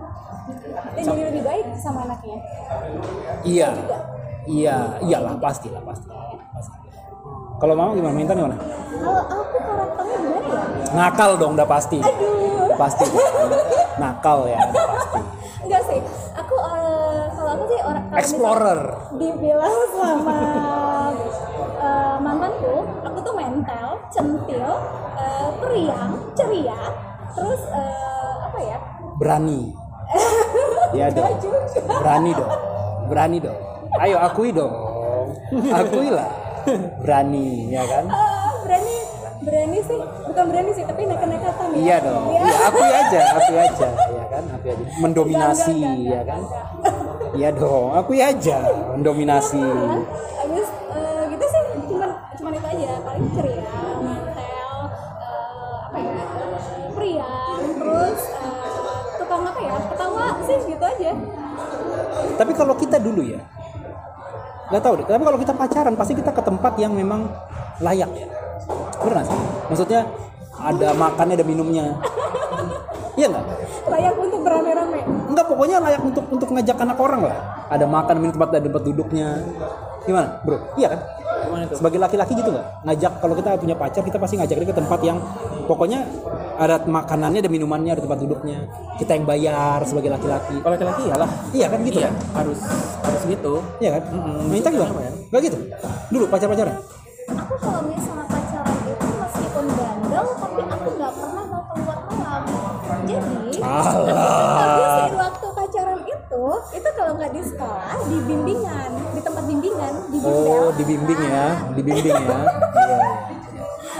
[0.95, 2.37] Dan jadi lebih baik sama anaknya?
[3.43, 3.69] Iya.
[4.45, 4.75] Iya.
[5.03, 6.07] Iyalah pasti lah pasti
[6.55, 6.85] pasti
[7.55, 8.15] kalau mama gimana?
[8.15, 8.55] Minta gimana?
[8.59, 10.91] Kalau aku karakternya gimana ya?
[10.91, 11.99] Nakal dong udah pasti.
[12.03, 12.75] Aduh.
[12.75, 13.05] Pasti.
[14.03, 15.21] Nakal ya udah pasti.
[15.65, 15.99] Enggak sih
[17.85, 18.81] orang explorer.
[19.15, 20.39] dibilang sama
[21.85, 24.69] eh, mantanku aku tuh mental centil
[25.15, 26.81] eh, periang ceria
[27.35, 28.77] terus eh, apa ya?
[29.15, 29.61] Berani.
[30.95, 31.27] Ya dong.
[31.91, 32.51] Berani dong.
[33.11, 33.57] Berani dong.
[33.99, 34.71] Ayo akui dong.
[35.51, 36.45] Akui lah
[37.01, 38.05] berani ya kan?
[38.09, 38.95] Ah, berani
[39.45, 39.99] berani sih.
[40.25, 41.77] Bukan berani sih tapi nekat-nekatan ya.
[41.77, 42.23] Iya dong.
[42.31, 42.41] Iya.
[42.41, 44.43] Iya, akui aja, akui aja, ya kan?
[44.55, 44.83] Akui aja.
[44.97, 46.41] Mendominasi, Enggak, enggak, ya enggak, kan?
[47.35, 48.63] Iya dong, akui aja,
[48.95, 49.59] mendominasi.
[49.59, 54.71] Abis eh, gitu sih cuman cuman itu aja paling ceria, mantel,
[55.19, 56.15] eh, apa ya,
[56.95, 61.11] periang, terus eh, tukang apa ya, ketawa sih gitu aja.
[62.39, 63.43] Tapi kalau kita dulu ya,
[64.71, 65.05] nggak tahu deh.
[65.05, 67.27] Tapi kalau kita pacaran, pasti kita ke tempat yang memang
[67.83, 68.27] layak ya.
[69.03, 69.41] Benar sih?
[69.75, 70.07] Maksudnya
[70.55, 71.99] ada makannya, ada minumnya.
[73.15, 73.43] Iya nggak?
[73.87, 74.99] Layak untuk berame-rame.
[75.31, 77.37] Enggak, pokoknya layak untuk untuk ngajak anak orang lah.
[77.71, 79.27] Ada makan, minum tempat, ada tempat duduknya.
[80.03, 80.57] Gimana, bro?
[80.75, 80.99] Iya kan?
[81.45, 81.77] Gimana tuh?
[81.77, 84.99] sebagai laki-laki gitu nggak ngajak kalau kita punya pacar kita pasti ngajak dia ke tempat
[85.05, 85.17] yang
[85.69, 86.01] pokoknya
[86.57, 88.65] ada makanannya ada minumannya ada tempat duduknya
[88.97, 91.29] kita yang bayar sebagai laki-laki Kalau laki-laki ya lah.
[91.53, 92.59] iya kan gitu iya, kan harus
[93.05, 93.53] harus gitu.
[93.77, 94.41] iya kan Mm-mm.
[94.49, 95.11] Minta gimana ya?
[95.29, 95.57] nggak gitu
[96.09, 96.75] dulu pacar-pacaran
[97.25, 98.24] Aku kalau misalnya
[103.65, 110.17] Dari waktu pacaran itu, itu kalau nggak di sekolah, di bimbingan, di tempat bimbingan, di
[110.19, 110.45] bimbel.
[110.45, 112.37] oh dibimbing ya dibimbing ya iya.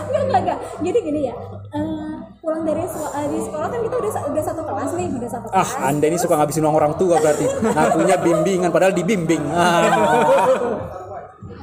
[0.06, 0.60] Enggak, enggak, enggak.
[0.80, 1.36] Jadi gini ya,
[1.72, 5.30] eh, pulang dari seko- eh, di sekolah kan kita udah udah satu kelas nih, udah
[5.32, 5.88] satu ah kelas.
[5.88, 9.82] anda ini suka ngabisin uang orang tua berarti ngakunya bimbingan padahal dibimbing ah.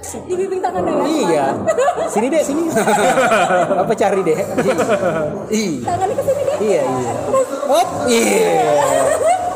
[0.02, 0.94] Dibimbing tangan ya.
[1.06, 1.44] iya
[2.10, 2.62] sini deh sini
[3.82, 4.38] apa cari deh
[5.48, 5.72] Ih.
[5.84, 6.56] Tangannya ke sini deh.
[6.62, 7.12] Iya iya.
[7.68, 8.52] Hop, iya.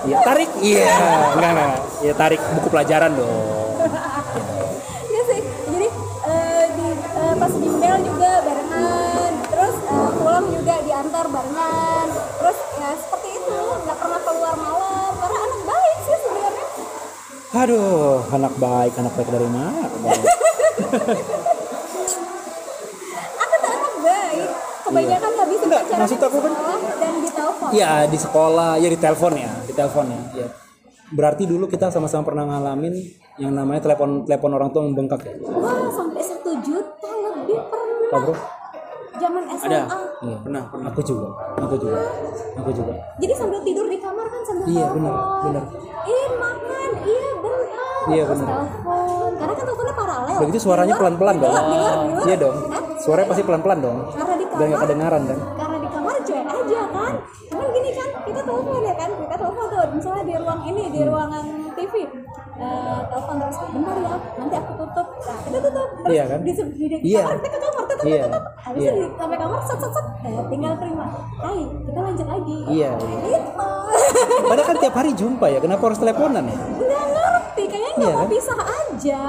[0.07, 0.97] Iya tarik, iya.
[1.35, 1.75] Enggak enggak.
[2.05, 3.81] Ya tarik buku pelajaran dong.
[5.07, 5.41] Iya sih.
[5.73, 5.89] Jadi
[6.27, 12.09] eh, di eh, pas bimbel juga barengan, terus eh, pulang juga diantar barengan.
[12.13, 16.67] Terus ya seperti itu, nggak pernah keluar malam karena anak baik sih sebenarnya.
[17.57, 19.73] Aduh, anak baik, anak baik dari mana?
[23.37, 23.75] Aku tuh
[24.83, 26.57] kebanyakan habisin Enggak, pacaran maksud aku kan-
[26.97, 30.21] dan di telepon Iya di sekolah, ya di telepon ya, di telepon ya.
[30.35, 30.49] Iya.
[31.09, 32.95] Berarti dulu kita sama-sama pernah ngalamin
[33.37, 35.35] yang namanya telepon telepon orang tua membengkak ya.
[35.45, 38.35] wah sampai satu juta lebih pernah Pak bro?
[39.17, 39.81] zaman SMA Ada.
[40.19, 40.37] Iya.
[40.41, 40.87] Pernah, pernah.
[40.91, 41.99] Aku juga, aku juga,
[42.55, 42.93] aku juga.
[43.17, 45.65] jadi sambil tidur di kamar kan sambil Iya, telepon benar, benar.
[46.05, 48.47] iya makan iya bentar Iya, benar.
[48.47, 48.96] telepon
[50.39, 51.49] Begitu suaranya pelan-pelan dong.
[51.49, 52.25] luar- di luar- di luar.
[52.25, 52.57] Iya dong.
[52.67, 52.83] Hah?
[52.99, 53.99] Suaranya pasti pelan-pelan dong.
[54.09, 55.39] karena di Biar nggak kamar kedengaran kan?
[55.55, 57.13] karena di kamar cuek aja kan
[57.47, 61.01] cuman gini kan kita telepon ya kan kita telepon tuh misalnya di ruang ini di
[61.03, 61.95] ruangan TV
[62.57, 66.39] Eh, telepon terus bentar ya nanti aku tutup nah kita tutup terus Iya kan?
[66.41, 67.21] di, di, di Iya.
[67.23, 68.23] kamar kita ke kamar tutup Iya.
[68.25, 68.89] tutup habis Iya.
[68.89, 71.05] itu di, sampai kamar set set set eh, tinggal terima
[71.37, 72.91] hai kita lanjut lagi Iya.
[72.97, 73.51] gitu
[74.47, 75.59] Padahal kan tiap hari jumpa ya.
[75.59, 76.57] Kenapa harus teleponan ya?
[76.57, 77.16] nggak ngerti
[77.77, 78.29] kayaknya nggak Iya mau kan?
[78.33, 79.21] pisah aja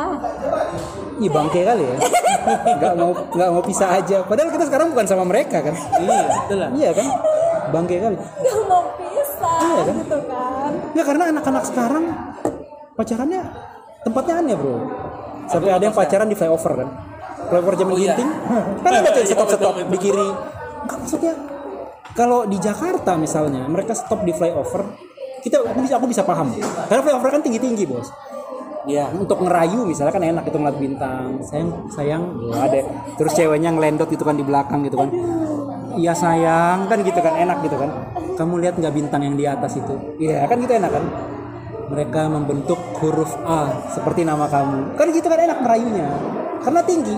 [1.17, 1.95] Ih bangke kali ya.
[2.79, 4.17] Gak mau nggak mau pisah aja.
[4.23, 5.75] Padahal kita sekarang bukan sama mereka kan?
[5.97, 6.69] Iya, betul lah.
[6.71, 7.05] Iya kan?
[7.69, 8.15] Bangke kali.
[8.15, 9.95] nggak mau pisah Iya kan?
[9.97, 12.03] gitu kan Ya karena anak-anak sekarang
[12.93, 13.41] pacarannya
[14.01, 14.75] tempatnya aneh bro.
[15.47, 16.89] Sampai ada yang pacaran di flyover kan.
[17.47, 18.11] Flyover jaman Oh, iya.
[18.11, 18.29] ginting.
[18.83, 19.87] Kan ada tuh Iya, stop-stop betul, betul.
[19.87, 20.29] di kiri.
[20.85, 21.33] Kan maksudnya
[22.13, 24.83] kalau di Jakarta misalnya mereka stop di flyover
[25.37, 26.49] kita aku bisa aku bisa paham
[26.87, 28.09] karena flyover kan tinggi tinggi bos
[28.87, 29.11] Iya.
[29.11, 31.43] untuk ngerayu misalnya kan enak itu ngeliat bintang.
[31.43, 32.23] Sayang sayang.
[32.47, 32.79] Wah, ada.
[33.19, 35.09] Terus ceweknya ngelendot gitu kan di belakang gitu kan.
[35.97, 37.89] Iya sayang kan gitu kan enak gitu kan.
[38.37, 39.93] Kamu lihat nggak bintang yang di atas itu?
[40.17, 41.03] Iya kan gitu enak kan.
[41.87, 44.95] Mereka membentuk huruf A seperti nama kamu.
[44.95, 46.07] Kan gitu kan enak merayunya.
[46.63, 47.15] Karena tinggi.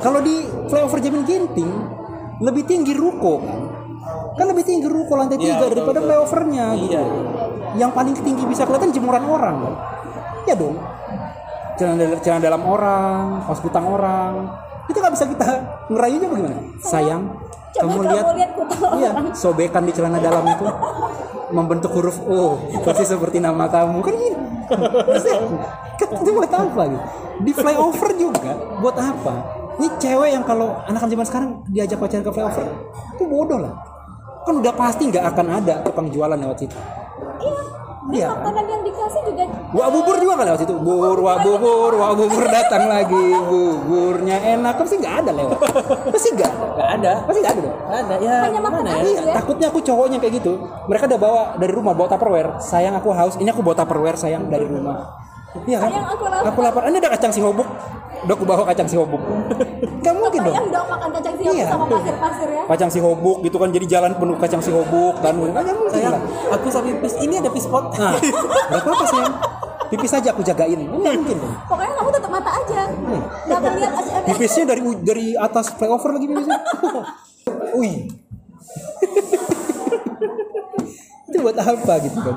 [0.00, 1.70] Kalau di flyover Jamin Ginting
[2.40, 3.60] lebih tinggi ruko kan.
[4.34, 6.08] Kan lebih tinggi ruko lantai Iya, tiga betul, daripada betul.
[6.10, 6.92] flyovernya gitu.
[6.96, 7.04] Iya.
[7.74, 9.74] yang paling tinggi bisa kelihatan jemuran orang kan.
[10.46, 10.78] Ya dong
[11.78, 14.32] celana dalam, celana dalam orang kaos kutang orang.
[14.90, 15.46] Itu nggak bisa kita
[15.90, 16.58] ngerayunya bagaimana?
[16.80, 17.22] Sayang.
[17.74, 18.26] Coba kamu kamu lihat.
[18.38, 18.50] lihat
[19.00, 20.66] iya sobekan di celana dalam itu.
[21.54, 22.58] Membentuk huruf O.
[22.82, 23.98] Pasti seperti nama kamu.
[24.02, 24.38] Kan gini.
[25.04, 25.38] Maksudnya,
[26.00, 27.04] kan itu buat apa gitu?
[27.44, 29.34] Di flyover juga buat apa?
[29.74, 32.66] Ini cewek yang kalau anak-anak zaman sekarang diajak pacaran ke flyover
[33.18, 33.74] itu bodoh lah.
[34.46, 36.78] Kan udah pasti nggak akan ada tukang jualan lewat situ.
[37.42, 37.73] Iya
[38.12, 38.36] Iya.
[38.36, 40.74] makanan yang dikasih juga Wah bubur juga kan lewat situ.
[40.76, 43.26] Bur, wah bubur, wah bubur datang lagi.
[43.48, 44.76] Buburnya enak.
[44.76, 45.58] Pasti nggak ada lewat.
[46.12, 46.66] Pasti nggak ada.
[46.76, 47.12] Gak ada.
[47.24, 47.76] Pasti nggak ada dong.
[47.80, 48.14] Gak ada.
[48.20, 48.94] Ya, Hanya makan ya?
[49.00, 50.52] Iya, takutnya aku cowoknya kayak gitu.
[50.86, 52.50] Mereka udah bawa dari rumah bawa tupperware.
[52.60, 53.34] Sayang aku haus.
[53.40, 55.24] Ini aku bawa tupperware sayang dari rumah.
[55.64, 55.90] Iya kan?
[55.90, 56.50] Sayang, aku lapar.
[56.52, 56.82] Aku lapar.
[56.92, 57.66] Ini ada kacang sihobuk.
[57.66, 59.20] Udah aku bawa kacang sihobuk.
[60.04, 60.56] Gak mungkin dong.
[60.68, 61.66] Dong makan kacang siop Iya.
[61.66, 65.32] sama pasir-pasir ya Kacang sihobuk gitu kan jadi jalan penuh kacang sihobuk kan.
[65.32, 66.22] Kan nggak mungkin Sayang, lah.
[66.50, 67.14] aku sampai pipis.
[67.18, 67.84] Ini ada pispot.
[67.94, 69.34] Nah, gak apa-apa sayang.
[69.86, 70.80] Pipis aja aku jagain.
[70.80, 71.54] Nggak mungkin dong.
[71.66, 73.20] pokoknya kamu tutup mata aja Hmm.
[73.44, 76.58] nggak akan lihat aja Pipisnya dari dari atas flyover lagi pipisnya.
[77.78, 77.96] Wih.
[81.24, 82.36] itu buat apa gitu kan?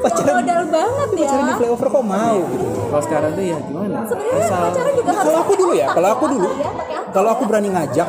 [0.00, 2.66] Pacaran, modal banget ya pacaran di flyover kok mau gitu.
[2.90, 3.96] Kalau sekarang tuh ya gimana?
[4.06, 6.70] sebenarnya Asal pacaran juga harus Kalau aku dulu ya, kalau aku dulu, ya,
[7.10, 8.08] kalau aku berani ngajak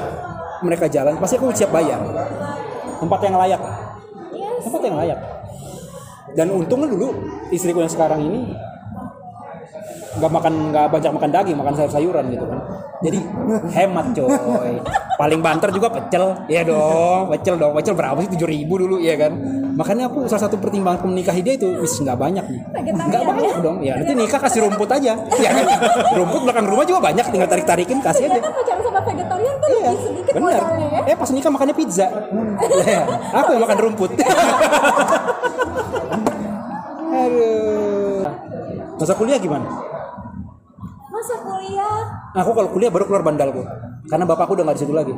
[0.62, 1.99] mereka jalan, pasti aku siap bayar.
[3.01, 3.62] Tempat yang layak,
[4.38, 4.62] Yes.
[4.69, 5.19] tempat yang layak.
[6.38, 7.08] Dan untungnya dulu
[7.49, 8.54] istriku yang sekarang ini
[10.12, 12.60] nggak makan nggak banyak makan daging makan sayur-sayuran gitu kan
[12.99, 13.19] jadi
[13.71, 14.27] hemat coy
[15.21, 19.15] paling banter juga pecel ya dong pecel dong pecel berapa sih tujuh ribu dulu ya
[19.15, 19.32] kan
[19.82, 23.65] makanya aku salah satu pertimbangan menikahi dia itu wis nggak banyak nih nggak banyak ya?
[23.65, 25.65] dong ya nanti nikah kasih rumput aja ya kan
[26.13, 29.70] rumput belakang rumah juga banyak tinggal tarik tarikin kasih aja Ternyata pacaran sama vegetarian tuh
[29.72, 30.62] Iya, sedikit benar.
[30.62, 31.02] modalnya ya.
[31.10, 32.08] Eh pas nikah makannya pizza.
[32.86, 33.02] Ya,
[33.34, 34.12] aku yang makan rumput.
[37.26, 38.22] Aduh.
[39.02, 39.65] Masa kuliah gimana?
[41.10, 41.98] Masa kuliah
[42.38, 43.65] Aku kalau kuliah baru keluar bandalku.
[44.06, 45.13] Karena bapakku udah nggak di situ lagi.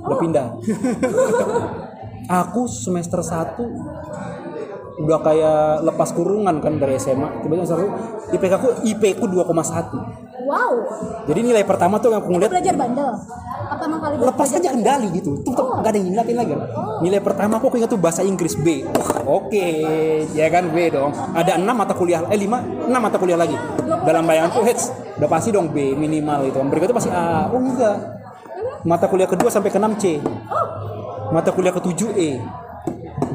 [0.00, 0.46] Udah pindah.
[2.26, 3.58] aku semester 1
[4.96, 7.44] udah kayak lepas kurungan kan dari SMA.
[7.44, 7.86] Tiba-tiba satu
[8.32, 9.92] IPK ku IP ku 2,1.
[10.48, 10.72] wow.
[11.28, 13.12] Jadi nilai pertama tuh yang aku ngeliat Belajar bandel.
[13.66, 15.36] Apa emang kali lepas aja kendali gitu.
[15.42, 16.54] Tuh tuh nggak ada yang ngeliatin lagi.
[17.04, 18.88] Nilai pertama aku ingat tuh bahasa Inggris B.
[18.88, 19.68] Wah, oke.
[20.32, 21.12] Ya kan B dong.
[21.36, 23.58] Ada enam mata kuliah eh lima enam mata kuliah lagi.
[23.84, 24.88] Dalam bayanganku hits.
[25.20, 26.56] Udah pasti dong B minimal itu.
[26.56, 27.52] Berikutnya pasti A.
[27.52, 28.16] Oh enggak.
[28.86, 30.04] Mata kuliah kedua sampai ke 6 C
[31.32, 32.30] mata kuliah ke 7 E.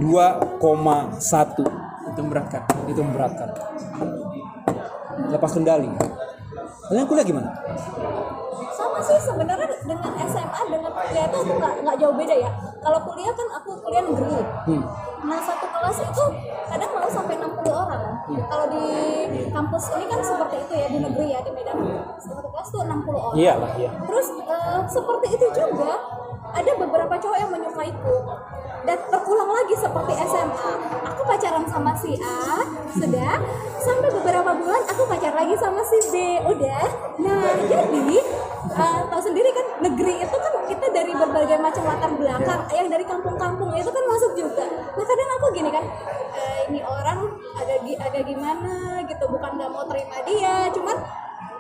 [0.02, 1.62] 2,1
[2.12, 2.64] Itu beratkan.
[2.90, 3.50] itu memberatkan
[5.32, 5.88] lepas kendali.
[6.92, 7.50] Kalian kuliah gimana?
[8.76, 12.52] Sama sih sebenarnya dengan SMA dengan kuliah itu aku nggak nggak jauh beda ya.
[12.84, 14.40] Kalau kuliah kan aku kuliah negeri.
[14.68, 14.84] Hmm.
[15.22, 16.26] nah satu kelas itu
[16.66, 18.04] kadang malah sampai 60 orang.
[18.26, 18.86] Kalau di
[19.54, 21.78] kampus ini kan seperti itu ya di negeri ya di Medan.
[22.18, 23.36] Satu kelas tuh 60 orang.
[23.38, 23.90] Iya iya.
[24.02, 25.92] Terus eh, seperti itu juga
[26.52, 28.16] ada beberapa cowok yang menyukaiku
[28.82, 30.72] dan terulang lagi seperti SMA
[31.06, 33.36] aku pacaran sama si A sudah.
[33.82, 36.86] Sampai beberapa bulan aku pacar lagi sama si B udah.
[37.18, 38.18] Nah jadi
[38.72, 42.62] eh, tahu sendiri kan negeri itu kan kita dari berbagai macam latar belakang.
[42.70, 44.66] Yang dari kampung-kampung itu kan masuk juga.
[44.70, 45.86] Nah kadang aku gini kan
[46.34, 47.20] eh, ini orang
[47.58, 50.98] agak gi- agak gimana gitu bukan nggak mau terima dia cuman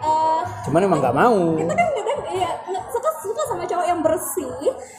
[0.01, 1.38] eh, cuman emang nggak mau.
[1.58, 2.51] Kita kan kadang ya
[3.62, 4.50] sama cowok yang bersih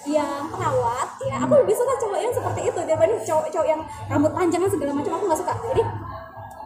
[0.07, 4.63] yang perawat ya aku lebih suka cowok yang seperti itu daripada cowok-cowok yang rambut panjang
[4.71, 5.55] segala macam aku nggak suka.
[5.67, 5.83] Jadi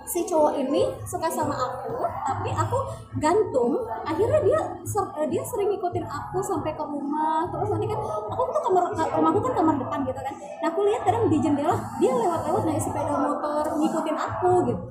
[0.04, 1.96] si cowok ini suka sama aku
[2.28, 2.78] tapi aku
[3.16, 3.80] gantung.
[4.04, 7.96] Akhirnya dia eh, dia sering ngikutin aku sampai ke rumah terus nanti kan
[8.28, 10.35] aku tuh kamar rumahku kan kamar depan gitu kan.
[10.37, 14.85] Nah aku lihat kadang di jendela dia lewat-lewat naik sepeda motor ngikutin aku gitu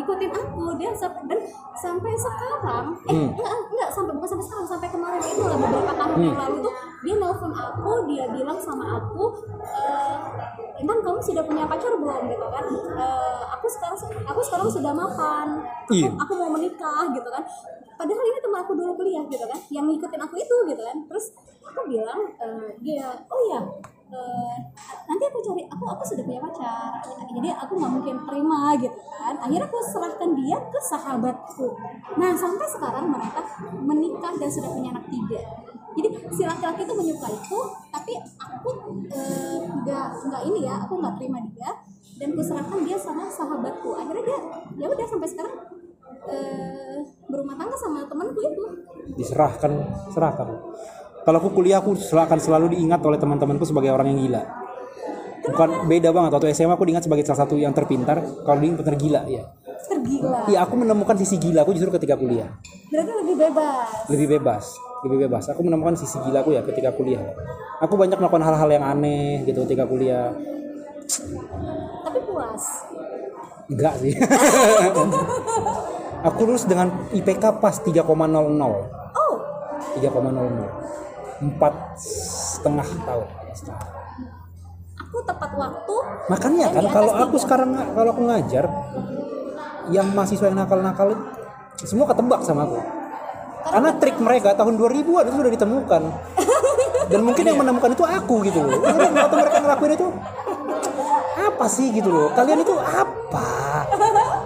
[0.00, 1.40] ikutin aku dia sampai dan
[1.76, 6.18] sampai sekarang eh enggak enggak sampai bukan sampai sekarang sampai kemarin itu lah beberapa tahun
[6.24, 9.24] yang lalu tuh dia nelfon aku dia bilang sama aku
[9.64, 10.16] eh
[10.80, 12.24] Intan kamu sudah punya pacar belum?
[12.32, 12.64] Gitu kan.
[12.72, 15.60] Eh, aku sekarang aku sekarang sudah mapan.
[15.60, 16.08] Aku, Iya.
[16.16, 17.44] aku mau menikah gitu kan.
[18.00, 19.60] Padahal ini teman aku dulu kuliah gitu kan.
[19.68, 20.96] Yang ngikutin aku itu gitu kan.
[21.04, 23.60] Terus aku bilang eh, dia oh ya
[24.10, 24.56] eh,
[25.06, 26.98] nanti aku cari aku aku sudah punya pacar.
[27.30, 29.34] Jadi aku nggak mungkin terima gitu kan.
[29.38, 31.66] Akhirnya aku serahkan dia ke sahabatku.
[32.18, 33.40] Nah sampai sekarang mereka
[33.78, 35.40] menikah dan sudah punya anak tiga.
[35.90, 38.70] Jadi si laki-laki itu menyukaiku tapi aku
[39.10, 41.70] eh, nggak nggak ini ya aku nggak terima dia.
[42.20, 43.96] Dan kuserahkan dia sama sahabatku.
[43.96, 44.38] Akhirnya dia
[44.76, 45.54] ya udah sampai sekarang
[46.28, 46.98] eh,
[47.30, 48.64] berumah tangga sama temanku itu.
[49.16, 49.72] Diserahkan
[50.12, 50.48] serahkan
[51.24, 54.42] kalau aku kuliah aku akan selalu diingat oleh teman-temanku sebagai orang yang gila.
[55.40, 59.24] Bukan beda banget waktu SMA aku diingat sebagai salah satu yang terpintar kalau diingat tergila
[59.24, 59.48] ya
[59.90, 60.46] tergila?
[60.46, 62.46] Iya aku menemukan sisi gila aku justru ketika kuliah.
[62.92, 63.88] Berarti lebih bebas?
[64.12, 64.64] Lebih bebas
[65.00, 65.48] lebih bebas.
[65.48, 67.24] Aku menemukan sisi gila aku ya ketika kuliah.
[67.80, 70.36] Aku banyak melakukan hal-hal yang aneh gitu ketika kuliah.
[72.04, 72.84] Tapi puas?
[73.70, 74.12] Enggak sih.
[76.28, 78.12] Aku lulus dengan IPK pas 3,00 oh.
[78.12, 78.36] 3,00
[81.40, 83.28] empat setengah tahun.
[85.00, 85.94] Aku tepat waktu.
[86.28, 88.64] Makanya kan kalau aku sekarang kalau aku ngajar
[89.90, 91.16] yang mahasiswa yang nakal-nakal
[91.80, 92.78] semua ketebak sama aku.
[93.60, 96.02] Karena trik mereka tahun 2000-an itu sudah ditemukan.
[97.10, 98.70] Dan mungkin yang menemukan itu aku gitu loh.
[98.78, 100.08] Jadi waktu mereka ngelakuin itu
[101.40, 102.28] apa sih gitu loh?
[102.36, 103.48] Kalian itu apa?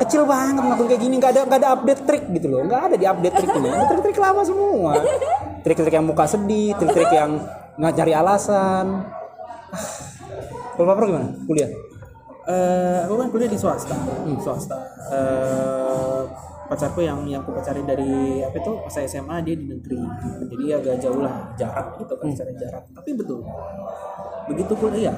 [0.00, 2.61] Kecil banget ngelakuin kayak gini nggak ada nggak ada update trik gitu loh.
[2.64, 4.96] Nggak ada di update triknya trik-trik lama semua
[5.64, 7.40] trik-trik yang muka sedih trik-trik yang
[7.81, 8.87] nggak cari alasan.
[9.74, 9.88] Ah.
[10.79, 11.29] kalau bapak gimana?
[11.48, 11.70] Kuliah?
[12.44, 13.96] Eh, aku kan kuliah di swasta,
[14.44, 14.77] swasta.
[15.11, 16.20] Eh,
[16.68, 20.00] pacarku yang yang aku pacari dari apa itu pas SMA dia di negeri,
[20.53, 22.85] jadi agak jauh lah jarak gitu kan secara jarak.
[22.92, 23.40] Tapi betul,
[24.53, 25.16] begitu kuliah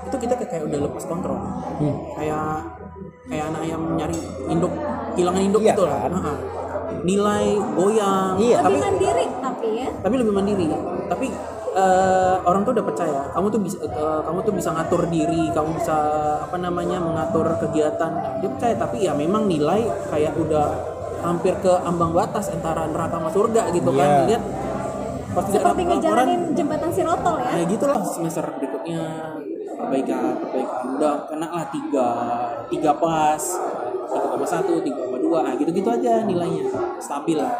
[0.00, 1.36] itu kita kayak, kayak udah lepas kontrol,
[2.16, 2.48] kayak
[3.28, 4.72] kayak anak ayam nyari induk,
[5.16, 5.98] kehilangan induk Iya gitu lah.
[6.04, 6.10] kan?
[6.12, 6.36] Nah,
[7.02, 8.58] nilai goyang, Iya.
[8.62, 9.88] lebih tapi mandiri tapi ya.
[10.02, 10.66] Tapi lebih mandiri.
[11.08, 11.26] Tapi
[11.70, 15.70] eh, orang tuh udah percaya kamu tuh bisa eh, kamu tuh bisa ngatur diri kamu
[15.78, 15.96] bisa
[16.42, 18.12] apa namanya mengatur kegiatan.
[18.42, 20.66] Dia percaya tapi ya memang nilai kayak udah
[21.20, 24.08] hampir ke ambang batas antara neraka sama surga gitu kan.
[24.08, 24.18] Iya.
[24.24, 24.44] dilihat
[25.30, 27.62] pas tidak seperti ngejalanin jembatan sirotol ya ya.
[27.70, 29.02] gitu lah semester berikutnya.
[29.78, 30.82] Perbaikan perbaikan.
[30.98, 32.08] Udah kena lah tiga
[32.68, 33.42] tiga pas
[34.10, 36.66] tiga koma satu tiga koma dua nah gitu gitu aja nilainya.
[36.98, 37.54] Stabil lah.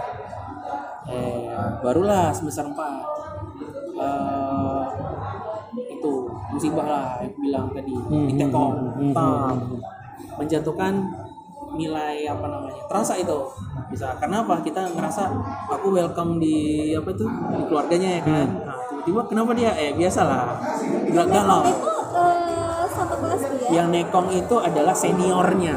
[1.07, 1.47] Eh
[1.81, 3.07] barulah semester empat.
[3.97, 4.87] Eh
[5.87, 6.13] itu
[6.51, 7.95] musibah lah yang bilang tadi.
[7.95, 8.75] Di Telkom
[9.15, 9.79] tam
[10.35, 10.95] menjatuhkan
[11.71, 13.39] nilai apa namanya terasa itu.
[13.91, 14.59] Bisa karena apa?
[14.63, 15.31] Kita ngerasa
[15.71, 17.27] aku welcome di apa itu?
[17.31, 18.49] Di keluarganya ya kan?
[18.67, 19.71] Nah, tiba-tiba kenapa dia?
[19.79, 20.59] Eh biasalah.
[21.11, 23.69] Gak galau itu eh, satu kelas dia?
[23.71, 25.74] Yang nekong itu adalah seniornya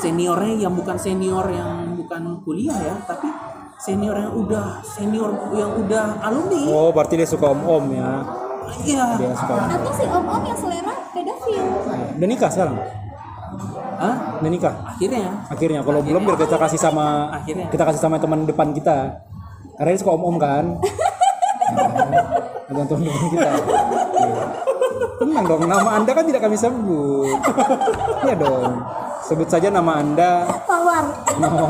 [0.00, 3.28] seniornya yang bukan senior yang bukan kuliah ya tapi
[3.76, 6.60] senior yang udah senior yang udah alumni.
[6.68, 8.10] Oh berarti dia suka om om ya?
[8.82, 9.04] Iya.
[9.20, 10.94] Dia suka om atau si om om yang selera?
[11.12, 11.64] Pedofil.
[12.16, 12.76] Udah nikah sekarang?
[13.96, 14.16] Hah?
[14.44, 14.74] udah nikah?
[14.84, 15.28] Akhirnya.
[15.48, 17.66] Akhirnya kalau belum biar kita kasih sama Akhirnya.
[17.72, 19.24] kita kasih sama teman depan kita.
[19.76, 20.64] Karena dia suka om om kan?
[22.66, 23.50] Nah, teman depan kita.
[25.16, 27.38] Tenang dong nama anda kan tidak kami sebut.
[28.24, 28.84] Iya dong.
[29.26, 30.44] Sebut saja nama anda.
[30.68, 31.04] Tawar
[31.40, 31.66] nama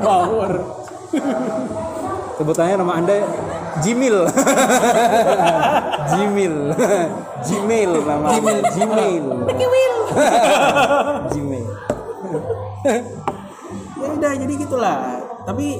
[0.00, 0.52] power.
[2.36, 3.16] Sebutannya nama anda
[3.80, 4.28] Jimil.
[6.12, 6.56] Jimil.
[7.42, 9.94] Gmail nama Gmail Gmail Kiwil
[11.34, 11.66] Gmail
[13.98, 15.18] ya udah jadi gitulah.
[15.42, 15.74] Tapi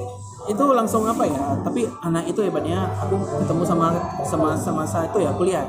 [0.50, 1.38] itu langsung apa ya?
[1.62, 3.14] Tapi anak itu hebatnya aku
[3.46, 3.94] ketemu sama
[4.26, 5.62] sama sama itu ya kuliah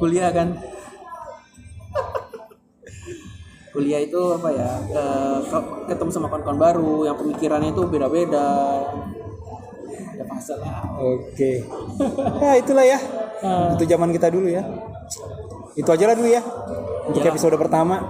[0.00, 0.56] kuliah kan
[3.70, 4.70] kuliah itu apa ya
[5.46, 8.46] ke- ketemu sama kawan-kawan baru yang pemikirannya itu beda-beda
[10.10, 11.64] ada fase lah Oke.
[12.44, 12.98] Ya itulah ya.
[13.72, 14.60] Itu zaman kita dulu ya.
[15.72, 16.42] Itu aja lah dulu ya.
[17.08, 17.32] Untuk Ya.
[17.32, 18.04] episode pertama.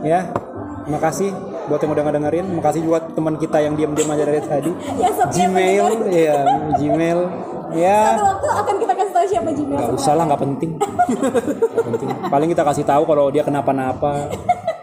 [0.00, 0.32] Ya.
[0.88, 1.28] Makasih
[1.68, 2.46] buat yang udah ngedengerin.
[2.50, 4.72] Makasih juga teman kita yang diam-diam aja dari tadi.
[4.96, 6.36] Ya, Gmail, ya,
[6.72, 7.20] Gmail.
[7.76, 8.00] Ya.
[8.16, 10.70] Satu waktu akan kita kasih tahu siapa Gmail Gak usah lah, nggak penting.
[10.80, 12.08] Nggak penting.
[12.32, 14.32] Paling kita kasih tahu kalau dia kenapa-napa.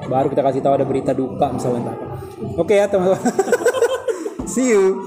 [0.05, 1.97] Baru kita kasih tahu ada berita duka misalnya.
[2.55, 3.17] Oke ya teman-teman.
[4.53, 5.06] See you.